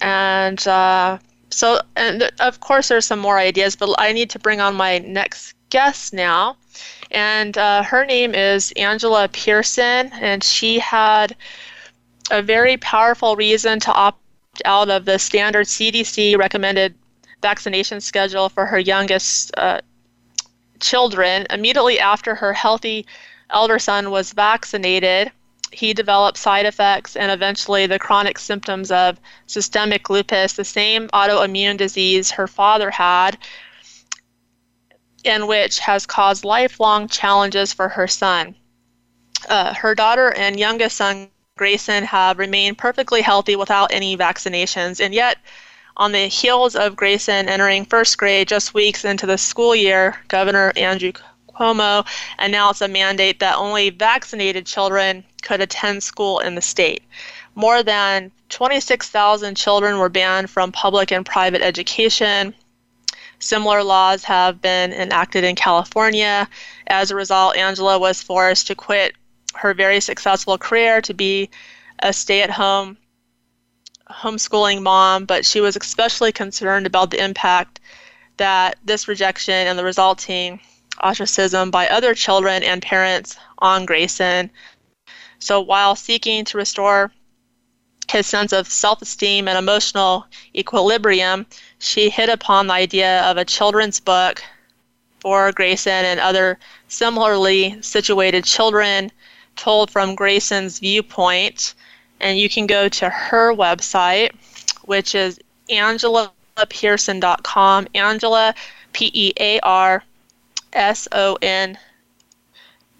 [0.00, 1.18] And uh,
[1.50, 4.98] so, and of course, there's some more ideas, but I need to bring on my
[4.98, 6.56] next guest now.
[7.10, 11.34] And uh, her name is Angela Pearson, and she had
[12.30, 14.20] a very powerful reason to opt
[14.64, 16.94] out of the standard CDC recommended
[17.42, 19.80] vaccination schedule for her youngest uh,
[20.80, 21.46] children.
[21.50, 23.06] Immediately after her healthy
[23.50, 25.32] elder son was vaccinated,
[25.72, 31.76] he developed side effects and eventually the chronic symptoms of systemic lupus, the same autoimmune
[31.76, 33.38] disease her father had,
[35.24, 38.54] and which has caused lifelong challenges for her son.
[39.48, 41.28] Uh, her daughter and youngest son,
[41.60, 45.36] Grayson, have remained perfectly healthy without any vaccinations, and yet
[45.94, 50.72] on the heels of Grayson entering first grade just weeks into the school year, Governor
[50.74, 51.12] Andrew
[51.52, 52.06] Cuomo
[52.38, 57.02] announced a mandate that only vaccinated children could attend school in the state.
[57.54, 62.54] More than 26,000 children were banned from public and private education.
[63.38, 66.48] Similar laws have been enacted in California.
[66.86, 69.14] As a result, Angela was forced to quit
[69.54, 71.50] her very successful career to be
[72.00, 72.96] a stay at home
[74.10, 77.80] homeschooling mom, but she was especially concerned about the impact
[78.36, 80.60] that this rejection and the resulting
[81.00, 84.50] ostracism by other children and parents on Grayson.
[85.38, 87.12] So while seeking to restore
[88.10, 91.46] his sense of self esteem and emotional equilibrium,
[91.78, 94.42] she hit upon the idea of a children's book
[95.20, 99.12] for Grayson and other similarly situated children
[99.56, 101.74] told from Grayson's viewpoint
[102.20, 104.32] and you can go to her website,
[104.84, 105.38] which is
[105.68, 107.86] angelapearson.com.
[107.94, 108.54] Angela,
[108.92, 110.02] P E A R
[110.72, 111.78] S O N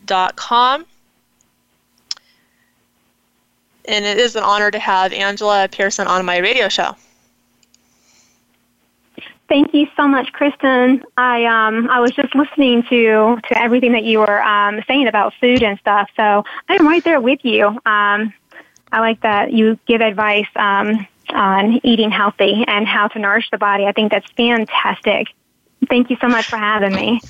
[0.07, 0.87] dot com.
[3.87, 6.95] And it is an honor to have Angela Pearson on my radio show.
[9.51, 11.03] Thank you so much, Kristen.
[11.17, 15.35] I um I was just listening to to everything that you were um, saying about
[15.41, 16.09] food and stuff.
[16.15, 17.67] So I'm right there with you.
[17.67, 18.33] Um,
[18.93, 23.59] I like that you give advice um, on eating healthy and how to nourish the
[23.59, 23.87] body.
[23.87, 25.27] I think that's fantastic.
[25.89, 27.21] Thank you so much for having me.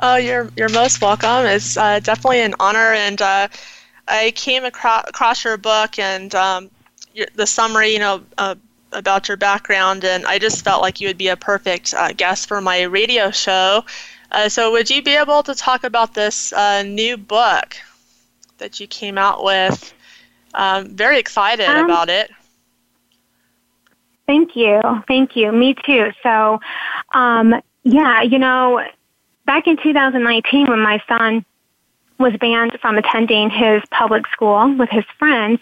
[0.00, 1.46] Oh, you're you're most welcome.
[1.46, 3.46] It's uh, definitely an honor, and uh,
[4.08, 6.70] I came across, across your book and um,
[7.14, 8.56] your, the summary, you know, uh,
[8.92, 12.48] about your background, and I just felt like you would be a perfect uh, guest
[12.48, 13.84] for my radio show.
[14.30, 17.76] Uh, so, would you be able to talk about this uh, new book
[18.58, 19.94] that you came out with?
[20.54, 22.30] um, very excited um, about it.
[24.26, 24.80] Thank you.
[25.06, 25.52] Thank you.
[25.52, 26.10] Me too.
[26.22, 26.60] So,
[27.14, 28.84] um, yeah, you know,
[29.46, 31.44] back in 2019 when my son
[32.18, 35.60] was banned from attending his public school with his friends,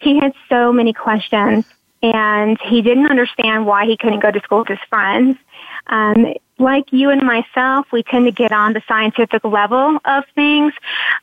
[0.00, 1.64] he had so many questions
[2.12, 5.38] and he didn't understand why he couldn't go to school with his friends.
[5.86, 10.72] Um, like you and myself, we tend to get on the scientific level of things.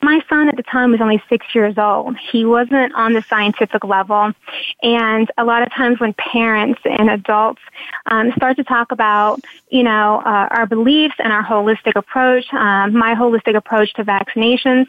[0.01, 2.17] My son at the time was only six years old.
[2.17, 4.33] He wasn't on the scientific level.
[4.81, 7.61] And a lot of times when parents and adults
[8.07, 12.93] um, start to talk about, you know, uh, our beliefs and our holistic approach, um,
[12.93, 14.87] my holistic approach to vaccinations,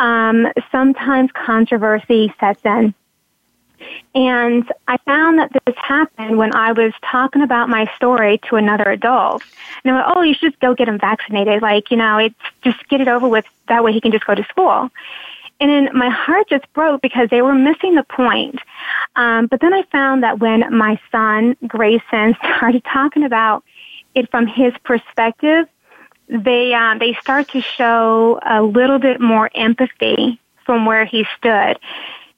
[0.00, 2.94] um, sometimes controversy sets in.
[4.14, 8.84] And I found that this happened when I was talking about my story to another
[8.90, 9.42] adult.
[9.84, 11.62] And I went, oh, you should just go get him vaccinated.
[11.62, 13.44] Like, you know, it's just get it over with.
[13.68, 14.90] That way he can just go to school.
[15.60, 18.58] And then my heart just broke because they were missing the point.
[19.14, 23.62] Um, but then I found that when my son, Grayson, started talking about
[24.14, 25.68] it from his perspective,
[26.28, 31.78] they, um, they start to show a little bit more empathy from where he stood.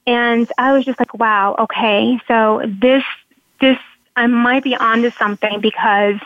[0.07, 3.05] And I was just like, wow, okay, so this,
[3.61, 3.78] this,
[4.16, 6.16] I might be onto something because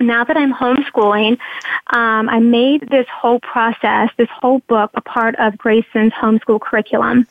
[0.00, 1.38] now that I'm homeschooling,
[1.88, 7.26] um, I made this whole process, this whole book, a part of Grayson's homeschool curriculum.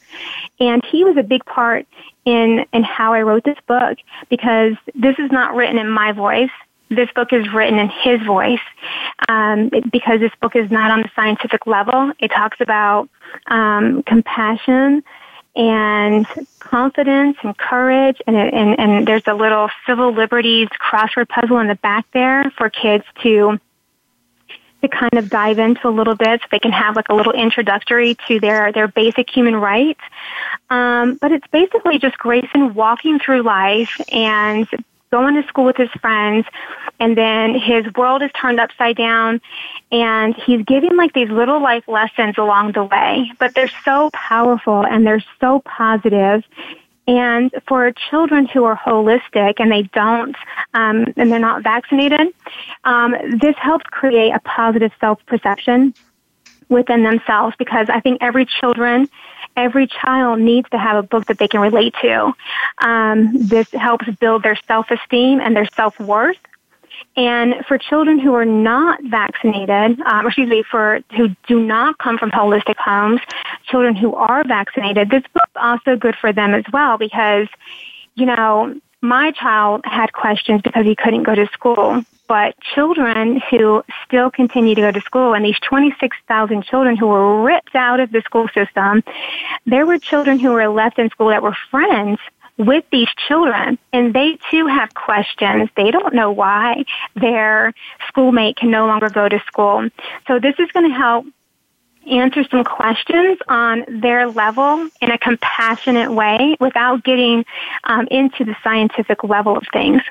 [0.60, 1.86] And he was a big part
[2.26, 3.98] in, in how I wrote this book
[4.30, 6.50] because this is not written in my voice.
[6.90, 8.62] This book is written in his voice
[9.28, 12.14] um, because this book is not on the scientific level.
[12.20, 13.10] It talks about
[13.48, 15.04] um, compassion
[15.58, 16.26] and
[16.60, 21.76] confidence and courage and, and, and there's a little civil liberties crossword puzzle in the
[21.76, 23.60] back there for kids to
[24.82, 27.34] to kind of dive into a little bit so they can have like a little
[27.34, 30.00] introductory to their, their basic human rights.
[30.70, 34.68] Um, but it's basically just Grayson walking through life and
[35.12, 36.46] going to school with his friends
[37.00, 39.42] and then his world is turned upside down
[39.92, 43.32] and he's giving like these little life lessons along the way.
[43.40, 46.44] But they're so powerful and they're so positive.
[47.08, 50.36] And for children who are holistic and they don't
[50.74, 52.34] um, and they're not vaccinated
[52.84, 55.94] um, this helps create a positive self perception
[56.70, 59.08] within themselves because I think every children,
[59.58, 62.32] every child needs to have a book that they can relate to.
[62.78, 66.38] Um, this helps build their self-esteem and their self-worth.
[67.16, 71.98] And for children who are not vaccinated, um, or excuse me, for who do not
[71.98, 73.20] come from holistic homes,
[73.66, 77.48] children who are vaccinated, this book's also good for them as well because,
[78.14, 83.84] you know, my child had questions because he couldn't go to school but children who
[84.06, 88.12] still continue to go to school and these 26,000 children who were ripped out of
[88.12, 89.04] the school system,
[89.66, 92.20] there were children who were left in school that were friends
[92.58, 95.70] with these children and they too have questions.
[95.76, 97.74] They don't know why their
[98.08, 99.88] schoolmate can no longer go to school.
[100.28, 101.26] So this is going to help
[102.10, 107.46] answer some questions on their level in a compassionate way without getting
[107.84, 110.02] um, into the scientific level of things.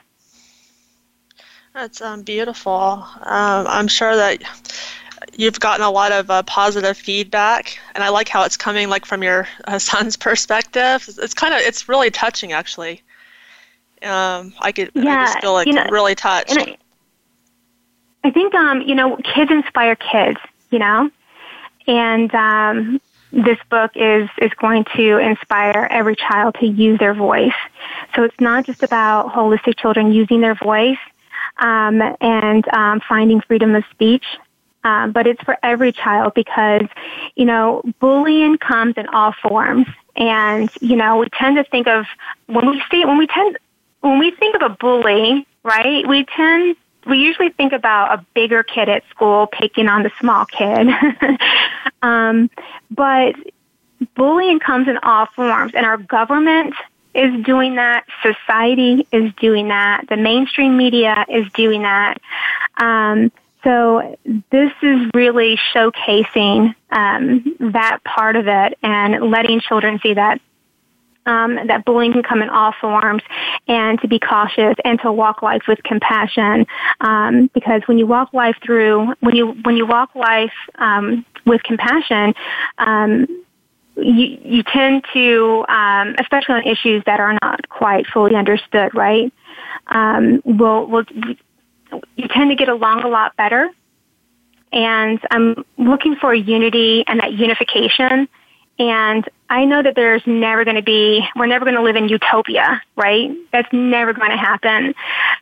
[1.76, 2.72] That's um, beautiful.
[3.20, 4.42] Um, I'm sure that
[5.36, 9.04] you've gotten a lot of uh, positive feedback, and I like how it's coming like
[9.04, 11.06] from your uh, son's perspective.
[11.18, 13.02] It's kind of it's really touching, actually.
[14.02, 16.56] Um, I could yeah, I just feel like you know, really touched.
[16.56, 16.78] I,
[18.24, 20.38] I think um, you know kids inspire kids,
[20.70, 21.10] you know,
[21.86, 23.02] and um,
[23.32, 27.52] this book is is going to inspire every child to use their voice.
[28.14, 30.96] So it's not just about holistic children using their voice
[31.58, 34.24] um, and um, finding freedom of speech.
[34.84, 36.86] Um, but it's for every child because,
[37.34, 39.86] you know, bullying comes in all forms.
[40.14, 42.06] And, you know, we tend to think of,
[42.46, 43.58] when we see, when we tend,
[44.00, 48.62] when we think of a bully, right, we tend, we usually think about a bigger
[48.62, 50.88] kid at school picking on the small kid.
[52.02, 52.48] um,
[52.90, 53.34] but
[54.14, 56.74] bullying comes in all forms and our government
[57.16, 58.04] is doing that.
[58.22, 60.04] Society is doing that.
[60.08, 62.18] The mainstream media is doing that.
[62.78, 63.32] Um,
[63.64, 64.16] so
[64.52, 70.40] this is really showcasing um, that part of it and letting children see that
[71.26, 73.22] um, that bullying can come in all forms,
[73.66, 76.66] and to be cautious and to walk life with compassion.
[77.00, 81.62] Um, because when you walk life through, when you when you walk life um, with
[81.64, 82.34] compassion,
[82.78, 83.26] um,
[83.96, 89.32] you, you tend to, um, especially on issues that are not quite fully understood, right?
[89.88, 91.04] Um, will will
[92.16, 93.68] you tend to get along a lot better.
[94.72, 98.28] And I'm looking for unity and that unification.
[98.78, 102.08] And I know that there's never going to be, we're never going to live in
[102.08, 103.30] utopia, right?
[103.52, 104.94] That's never going to happen.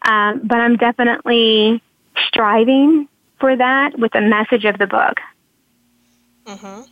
[0.06, 1.82] Um, but I'm definitely
[2.28, 3.08] striving
[3.40, 5.20] for that with the message of the book.
[6.46, 6.82] Mm-hmm.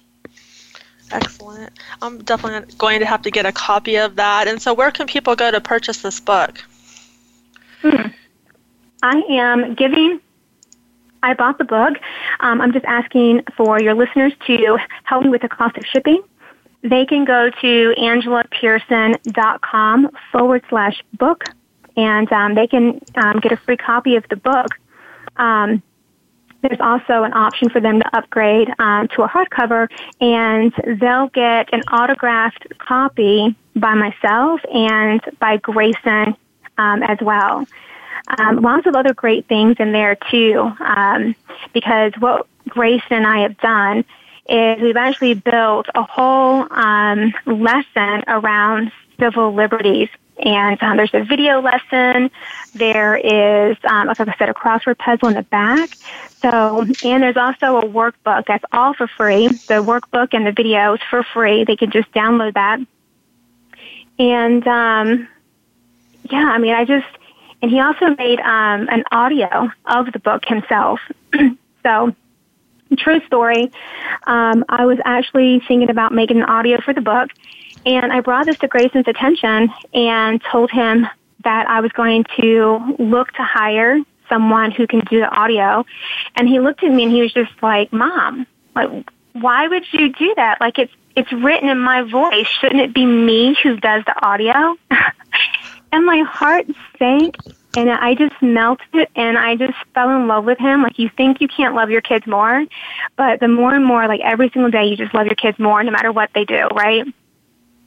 [1.13, 1.79] Excellent.
[2.01, 4.49] I'm definitely going to have to get a copy of that.
[4.49, 6.65] And so, where can people go to purchase this book?
[7.83, 8.09] Hmm.
[9.03, 10.21] I am giving.
[11.23, 11.99] I bought the book.
[12.41, 16.23] Um, I'm just asking for your listeners to help me with the cost of shipping.
[16.83, 21.45] They can go to angelapearson.com forward slash book,
[21.97, 24.67] and um, they can um, get a free copy of the book.
[25.37, 25.83] Um,
[26.63, 29.89] there's also an option for them to upgrade um, to a hardcover,
[30.21, 36.37] and they'll get an autographed copy by myself and by Grayson
[36.79, 37.67] um, as well.
[38.39, 41.35] Um, lots of other great things in there too, um,
[41.73, 44.05] because what Grayson and I have done
[44.49, 50.09] is we've actually built a whole um, lesson around civil liberties
[50.39, 52.31] and um, there's a video lesson.
[52.75, 55.91] There is, um, like I said, a crossword puzzle in the back.
[56.41, 59.49] So, and there's also a workbook that's all for free.
[59.49, 61.65] The workbook and the videos for free.
[61.65, 62.81] They can just download that.
[64.19, 65.29] And um,
[66.31, 67.07] yeah, I mean, I just,
[67.61, 71.01] and he also made um, an audio of the book himself.
[71.83, 72.15] so,
[72.97, 73.73] true story.
[74.27, 77.31] Um, I was actually thinking about making an audio for the book
[77.85, 81.07] and I brought this to Grayson's attention and told him
[81.45, 85.85] that I was going to look to hire someone who can do the audio.
[86.37, 90.13] And he looked at me and he was just like, Mom, like, why would you
[90.13, 90.61] do that?
[90.61, 92.47] Like, it's, it's written in my voice.
[92.47, 94.77] Shouldn't it be me who does the audio?
[95.93, 96.67] and my heart
[96.99, 97.37] sank
[97.77, 100.83] and I just melted and I just fell in love with him.
[100.83, 102.65] Like you think you can't love your kids more,
[103.17, 105.83] but the more and more, like every single day, you just love your kids more
[105.83, 107.07] no matter what they do, right?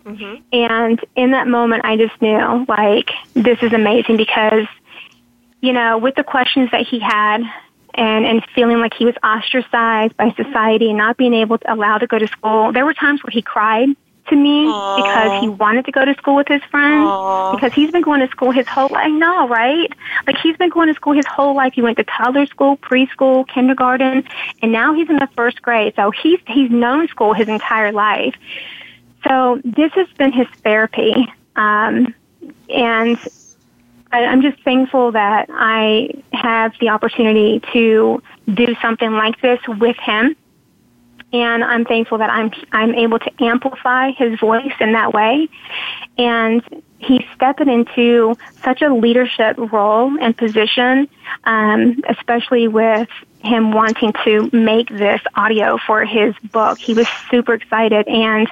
[0.05, 0.35] Mm-hmm.
[0.53, 4.67] And in that moment, I just knew, like, this is amazing because,
[5.61, 7.41] you know, with the questions that he had
[7.95, 11.97] and, and feeling like he was ostracized by society and not being able to allow
[11.97, 13.89] to go to school, there were times where he cried
[14.27, 14.97] to me Aww.
[14.97, 17.53] because he wanted to go to school with his friends Aww.
[17.53, 19.11] because he's been going to school his whole life.
[19.11, 19.91] No, right?
[20.27, 21.73] Like he's been going to school his whole life.
[21.73, 24.23] He went to toddler school, preschool, kindergarten,
[24.61, 25.93] and now he's in the first grade.
[25.95, 28.35] So he's he's known school his entire life.
[29.27, 32.13] So this has been his therapy, um,
[32.69, 33.17] and
[34.11, 38.21] I'm just thankful that I have the opportunity to
[38.53, 40.35] do something like this with him
[41.35, 45.49] and I'm thankful that I'm I'm able to amplify his voice in that way.
[46.17, 46.63] And
[46.99, 51.09] he's stepping into such a leadership role and position,
[51.43, 53.09] um, especially with
[53.39, 56.79] him wanting to make this audio for his book.
[56.79, 58.49] He was super excited, and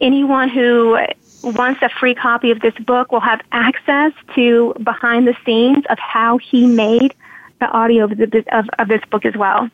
[0.00, 0.98] anyone who
[1.42, 5.98] wants a free copy of this book will have access to behind the scenes of
[5.98, 7.14] how he made
[7.60, 9.70] the audio of, the, of, of this book as well.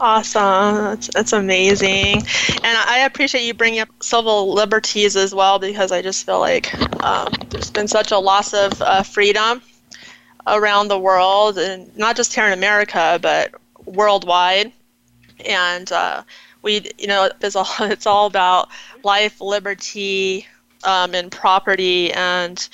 [0.00, 0.74] Awesome.
[0.84, 2.16] That's, that's amazing.
[2.16, 6.74] And I appreciate you bringing up civil liberties as well because I just feel like
[7.02, 9.62] um, there's been such a loss of uh, freedom
[10.46, 13.54] around the world, and not just here in America, but
[13.86, 14.72] worldwide.
[15.46, 16.22] And uh,
[16.64, 18.70] we, you know, it's all, it's all about
[19.04, 20.46] life, liberty,
[20.82, 22.12] um, and property.
[22.12, 22.68] And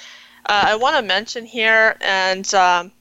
[0.46, 2.92] uh, I want to mention here, and um,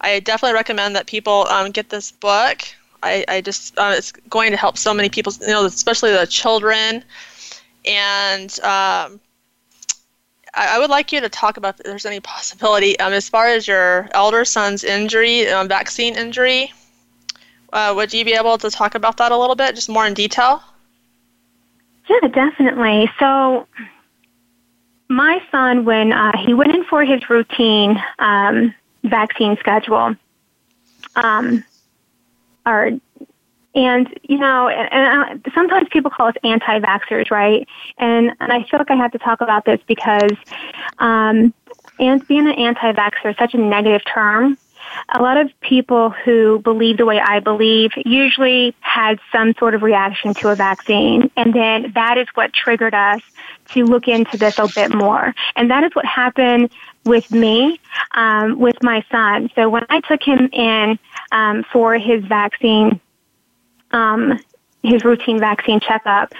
[0.00, 2.62] I definitely recommend that people um, get this book.
[3.02, 6.26] I, I just uh, it's going to help so many people, you know, especially the
[6.26, 7.04] children.
[7.86, 9.20] And um,
[10.54, 13.68] I, would like you to talk about if there's any possibility, um, as far as
[13.68, 16.72] your elder son's injury, um, vaccine injury.
[17.74, 20.14] Uh, would you be able to talk about that a little bit, just more in
[20.14, 20.62] detail?
[22.08, 23.10] Yeah, definitely.
[23.18, 23.66] So,
[25.08, 28.72] my son, when uh, he went in for his routine um,
[29.02, 30.14] vaccine schedule,
[31.16, 31.64] um,
[32.64, 32.92] are
[33.74, 37.66] and you know, and, and sometimes people call us anti-vaxxers, right?
[37.98, 40.36] And and I feel like I have to talk about this because,
[40.98, 41.52] um,
[41.98, 44.56] and being an anti-vaxxer is such a negative term.
[45.08, 49.82] A lot of people who believe the way I believe usually had some sort of
[49.82, 53.20] reaction to a vaccine, and then that is what triggered us
[53.70, 55.34] to look into this a bit more.
[55.56, 56.70] And that is what happened
[57.04, 57.80] with me,
[58.12, 59.50] um, with my son.
[59.54, 60.98] So when I took him in
[61.32, 63.00] um, for his vaccine,
[63.90, 64.38] um,
[64.82, 66.32] his routine vaccine checkup,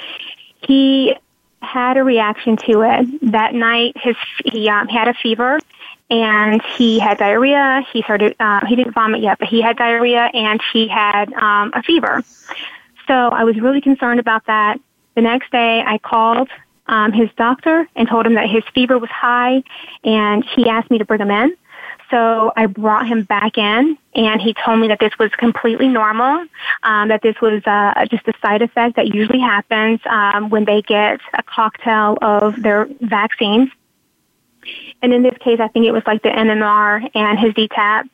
[0.66, 1.14] he
[1.60, 3.32] had a reaction to it.
[3.32, 5.58] That night, his he, um, he had a fever
[6.10, 7.84] and he had diarrhea.
[7.92, 11.72] He started uh, he didn't vomit yet, but he had diarrhea and he had um,
[11.74, 12.22] a fever.
[13.06, 14.80] So I was really concerned about that.
[15.14, 16.48] The next day, I called
[16.86, 19.62] um, his doctor and told him that his fever was high,
[20.02, 21.56] and he asked me to bring him in.
[22.10, 26.46] So I brought him back in, and he told me that this was completely normal,
[26.82, 30.82] um, that this was uh, just a side effect that usually happens um, when they
[30.82, 33.70] get a cocktail of their vaccines.
[35.02, 38.08] And in this case, I think it was like the MMR and his DTaP.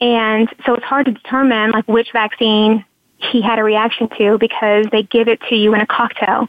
[0.00, 2.84] And so it's hard to determine like which vaccine
[3.18, 6.48] he had a reaction to because they give it to you in a cocktail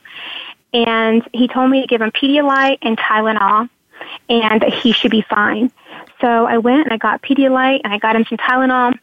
[0.75, 3.69] and he told me to give him Pedialyte and Tylenol,
[4.29, 5.71] and that he should be fine.
[6.19, 8.93] So I went and I got Pedialyte and I got him some Tylenol,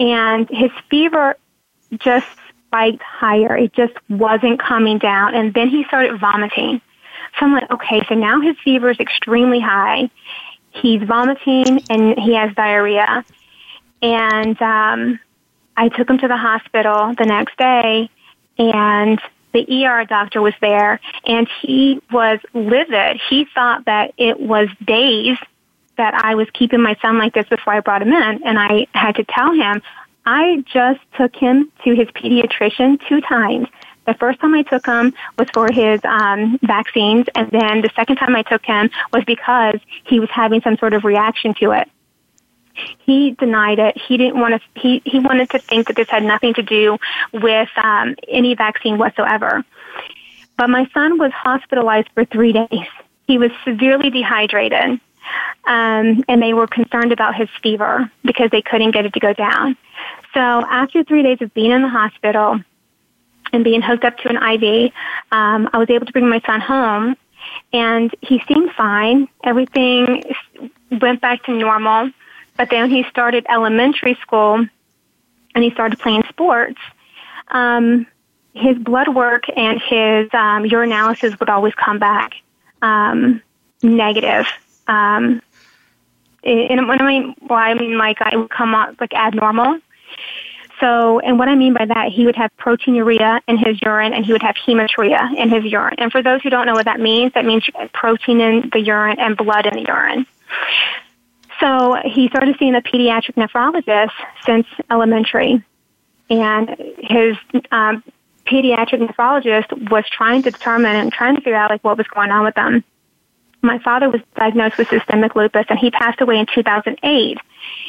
[0.00, 1.36] and his fever
[1.98, 2.26] just
[2.66, 3.56] spiked higher.
[3.56, 6.80] It just wasn't coming down, and then he started vomiting.
[7.38, 10.10] So I'm like, okay, so now his fever is extremely high.
[10.70, 13.24] He's vomiting and he has diarrhea.
[14.02, 15.20] And um,
[15.76, 18.10] I took him to the hospital the next day,
[18.58, 19.20] and
[19.54, 23.20] the ER doctor was there and he was livid.
[23.30, 25.38] He thought that it was days
[25.96, 28.42] that I was keeping my son like this before I brought him in.
[28.42, 29.80] And I had to tell him,
[30.26, 33.68] I just took him to his pediatrician two times.
[34.06, 38.16] The first time I took him was for his um, vaccines, and then the second
[38.16, 41.88] time I took him was because he was having some sort of reaction to it.
[42.98, 43.96] He denied it.
[43.96, 44.80] He didn't want to.
[44.80, 46.98] He he wanted to think that this had nothing to do
[47.32, 49.64] with um, any vaccine whatsoever.
[50.56, 52.86] But my son was hospitalized for three days.
[53.26, 55.00] He was severely dehydrated,
[55.66, 59.32] um, and they were concerned about his fever because they couldn't get it to go
[59.32, 59.76] down.
[60.34, 62.60] So after three days of being in the hospital
[63.54, 64.92] and being hooked up to an IV,
[65.32, 67.16] um, I was able to bring my son home,
[67.72, 69.28] and he seemed fine.
[69.44, 70.24] Everything
[70.90, 72.10] went back to normal.
[72.56, 74.64] But then he started elementary school
[75.54, 76.78] and he started playing sports.
[77.48, 78.06] Um,
[78.54, 82.34] his blood work and his um, urinalysis would always come back
[82.80, 83.42] um,
[83.82, 84.46] negative.
[84.86, 85.42] Um,
[86.44, 89.80] and when I mean, well, I mean like I would come out like abnormal.
[90.84, 94.22] So and what I mean by that, he would have proteinuria in his urine and
[94.22, 95.94] he would have hematuria in his urine.
[95.96, 97.64] And for those who don't know what that means, that means
[97.94, 100.26] protein in the urine and blood in the urine.
[101.58, 104.12] So he started seeing a pediatric nephrologist
[104.44, 105.64] since elementary.
[106.28, 106.68] And
[106.98, 107.38] his
[107.72, 108.04] um,
[108.44, 112.30] pediatric nephrologist was trying to determine and trying to figure out like what was going
[112.30, 112.84] on with them.
[113.62, 117.38] My father was diagnosed with systemic lupus and he passed away in 2008.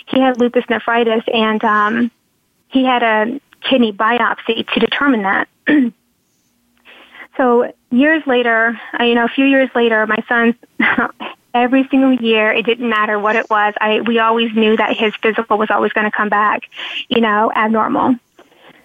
[0.08, 2.12] He had lupus nephritis and um,
[2.68, 5.48] he had a kidney biopsy to determine that.
[7.38, 10.56] so years later, uh, you know, a few years later, my son,
[11.54, 13.74] every single year, it didn't matter what it was.
[13.80, 16.64] I we always knew that his physical was always going to come back,
[17.08, 18.16] you know, abnormal.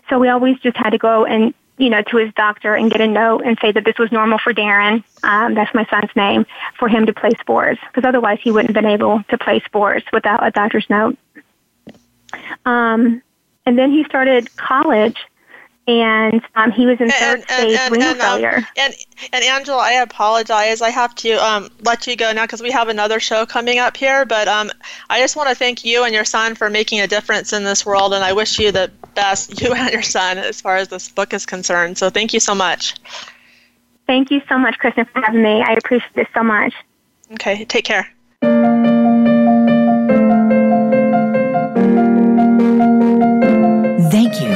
[0.09, 3.01] So we always just had to go and you know to his doctor and get
[3.01, 5.03] a note and say that this was normal for Darren.
[5.22, 6.47] Um, that's my son's name
[6.78, 10.07] for him to play sports because otherwise he wouldn't have been able to play sports
[10.12, 11.18] without a doctor's note.
[12.64, 13.22] Um,
[13.67, 15.17] and then he started college
[15.87, 18.57] and um, he was in third and, stage and, renal and, um, failure.
[18.57, 18.95] Um, and
[19.33, 20.83] and Angela, I apologize.
[20.83, 23.97] I have to um, let you go now because we have another show coming up
[23.97, 24.25] here.
[24.25, 24.71] But um,
[25.09, 27.85] I just want to thank you and your son for making a difference in this
[27.85, 31.09] world, and I wish you the best, you and your son, as far as this
[31.09, 31.99] book is concerned.
[31.99, 32.95] So thank you so much.
[34.07, 35.63] Thank you so much, Kristen, for having me.
[35.63, 36.75] I appreciate this so much.
[37.33, 38.09] Okay, take care.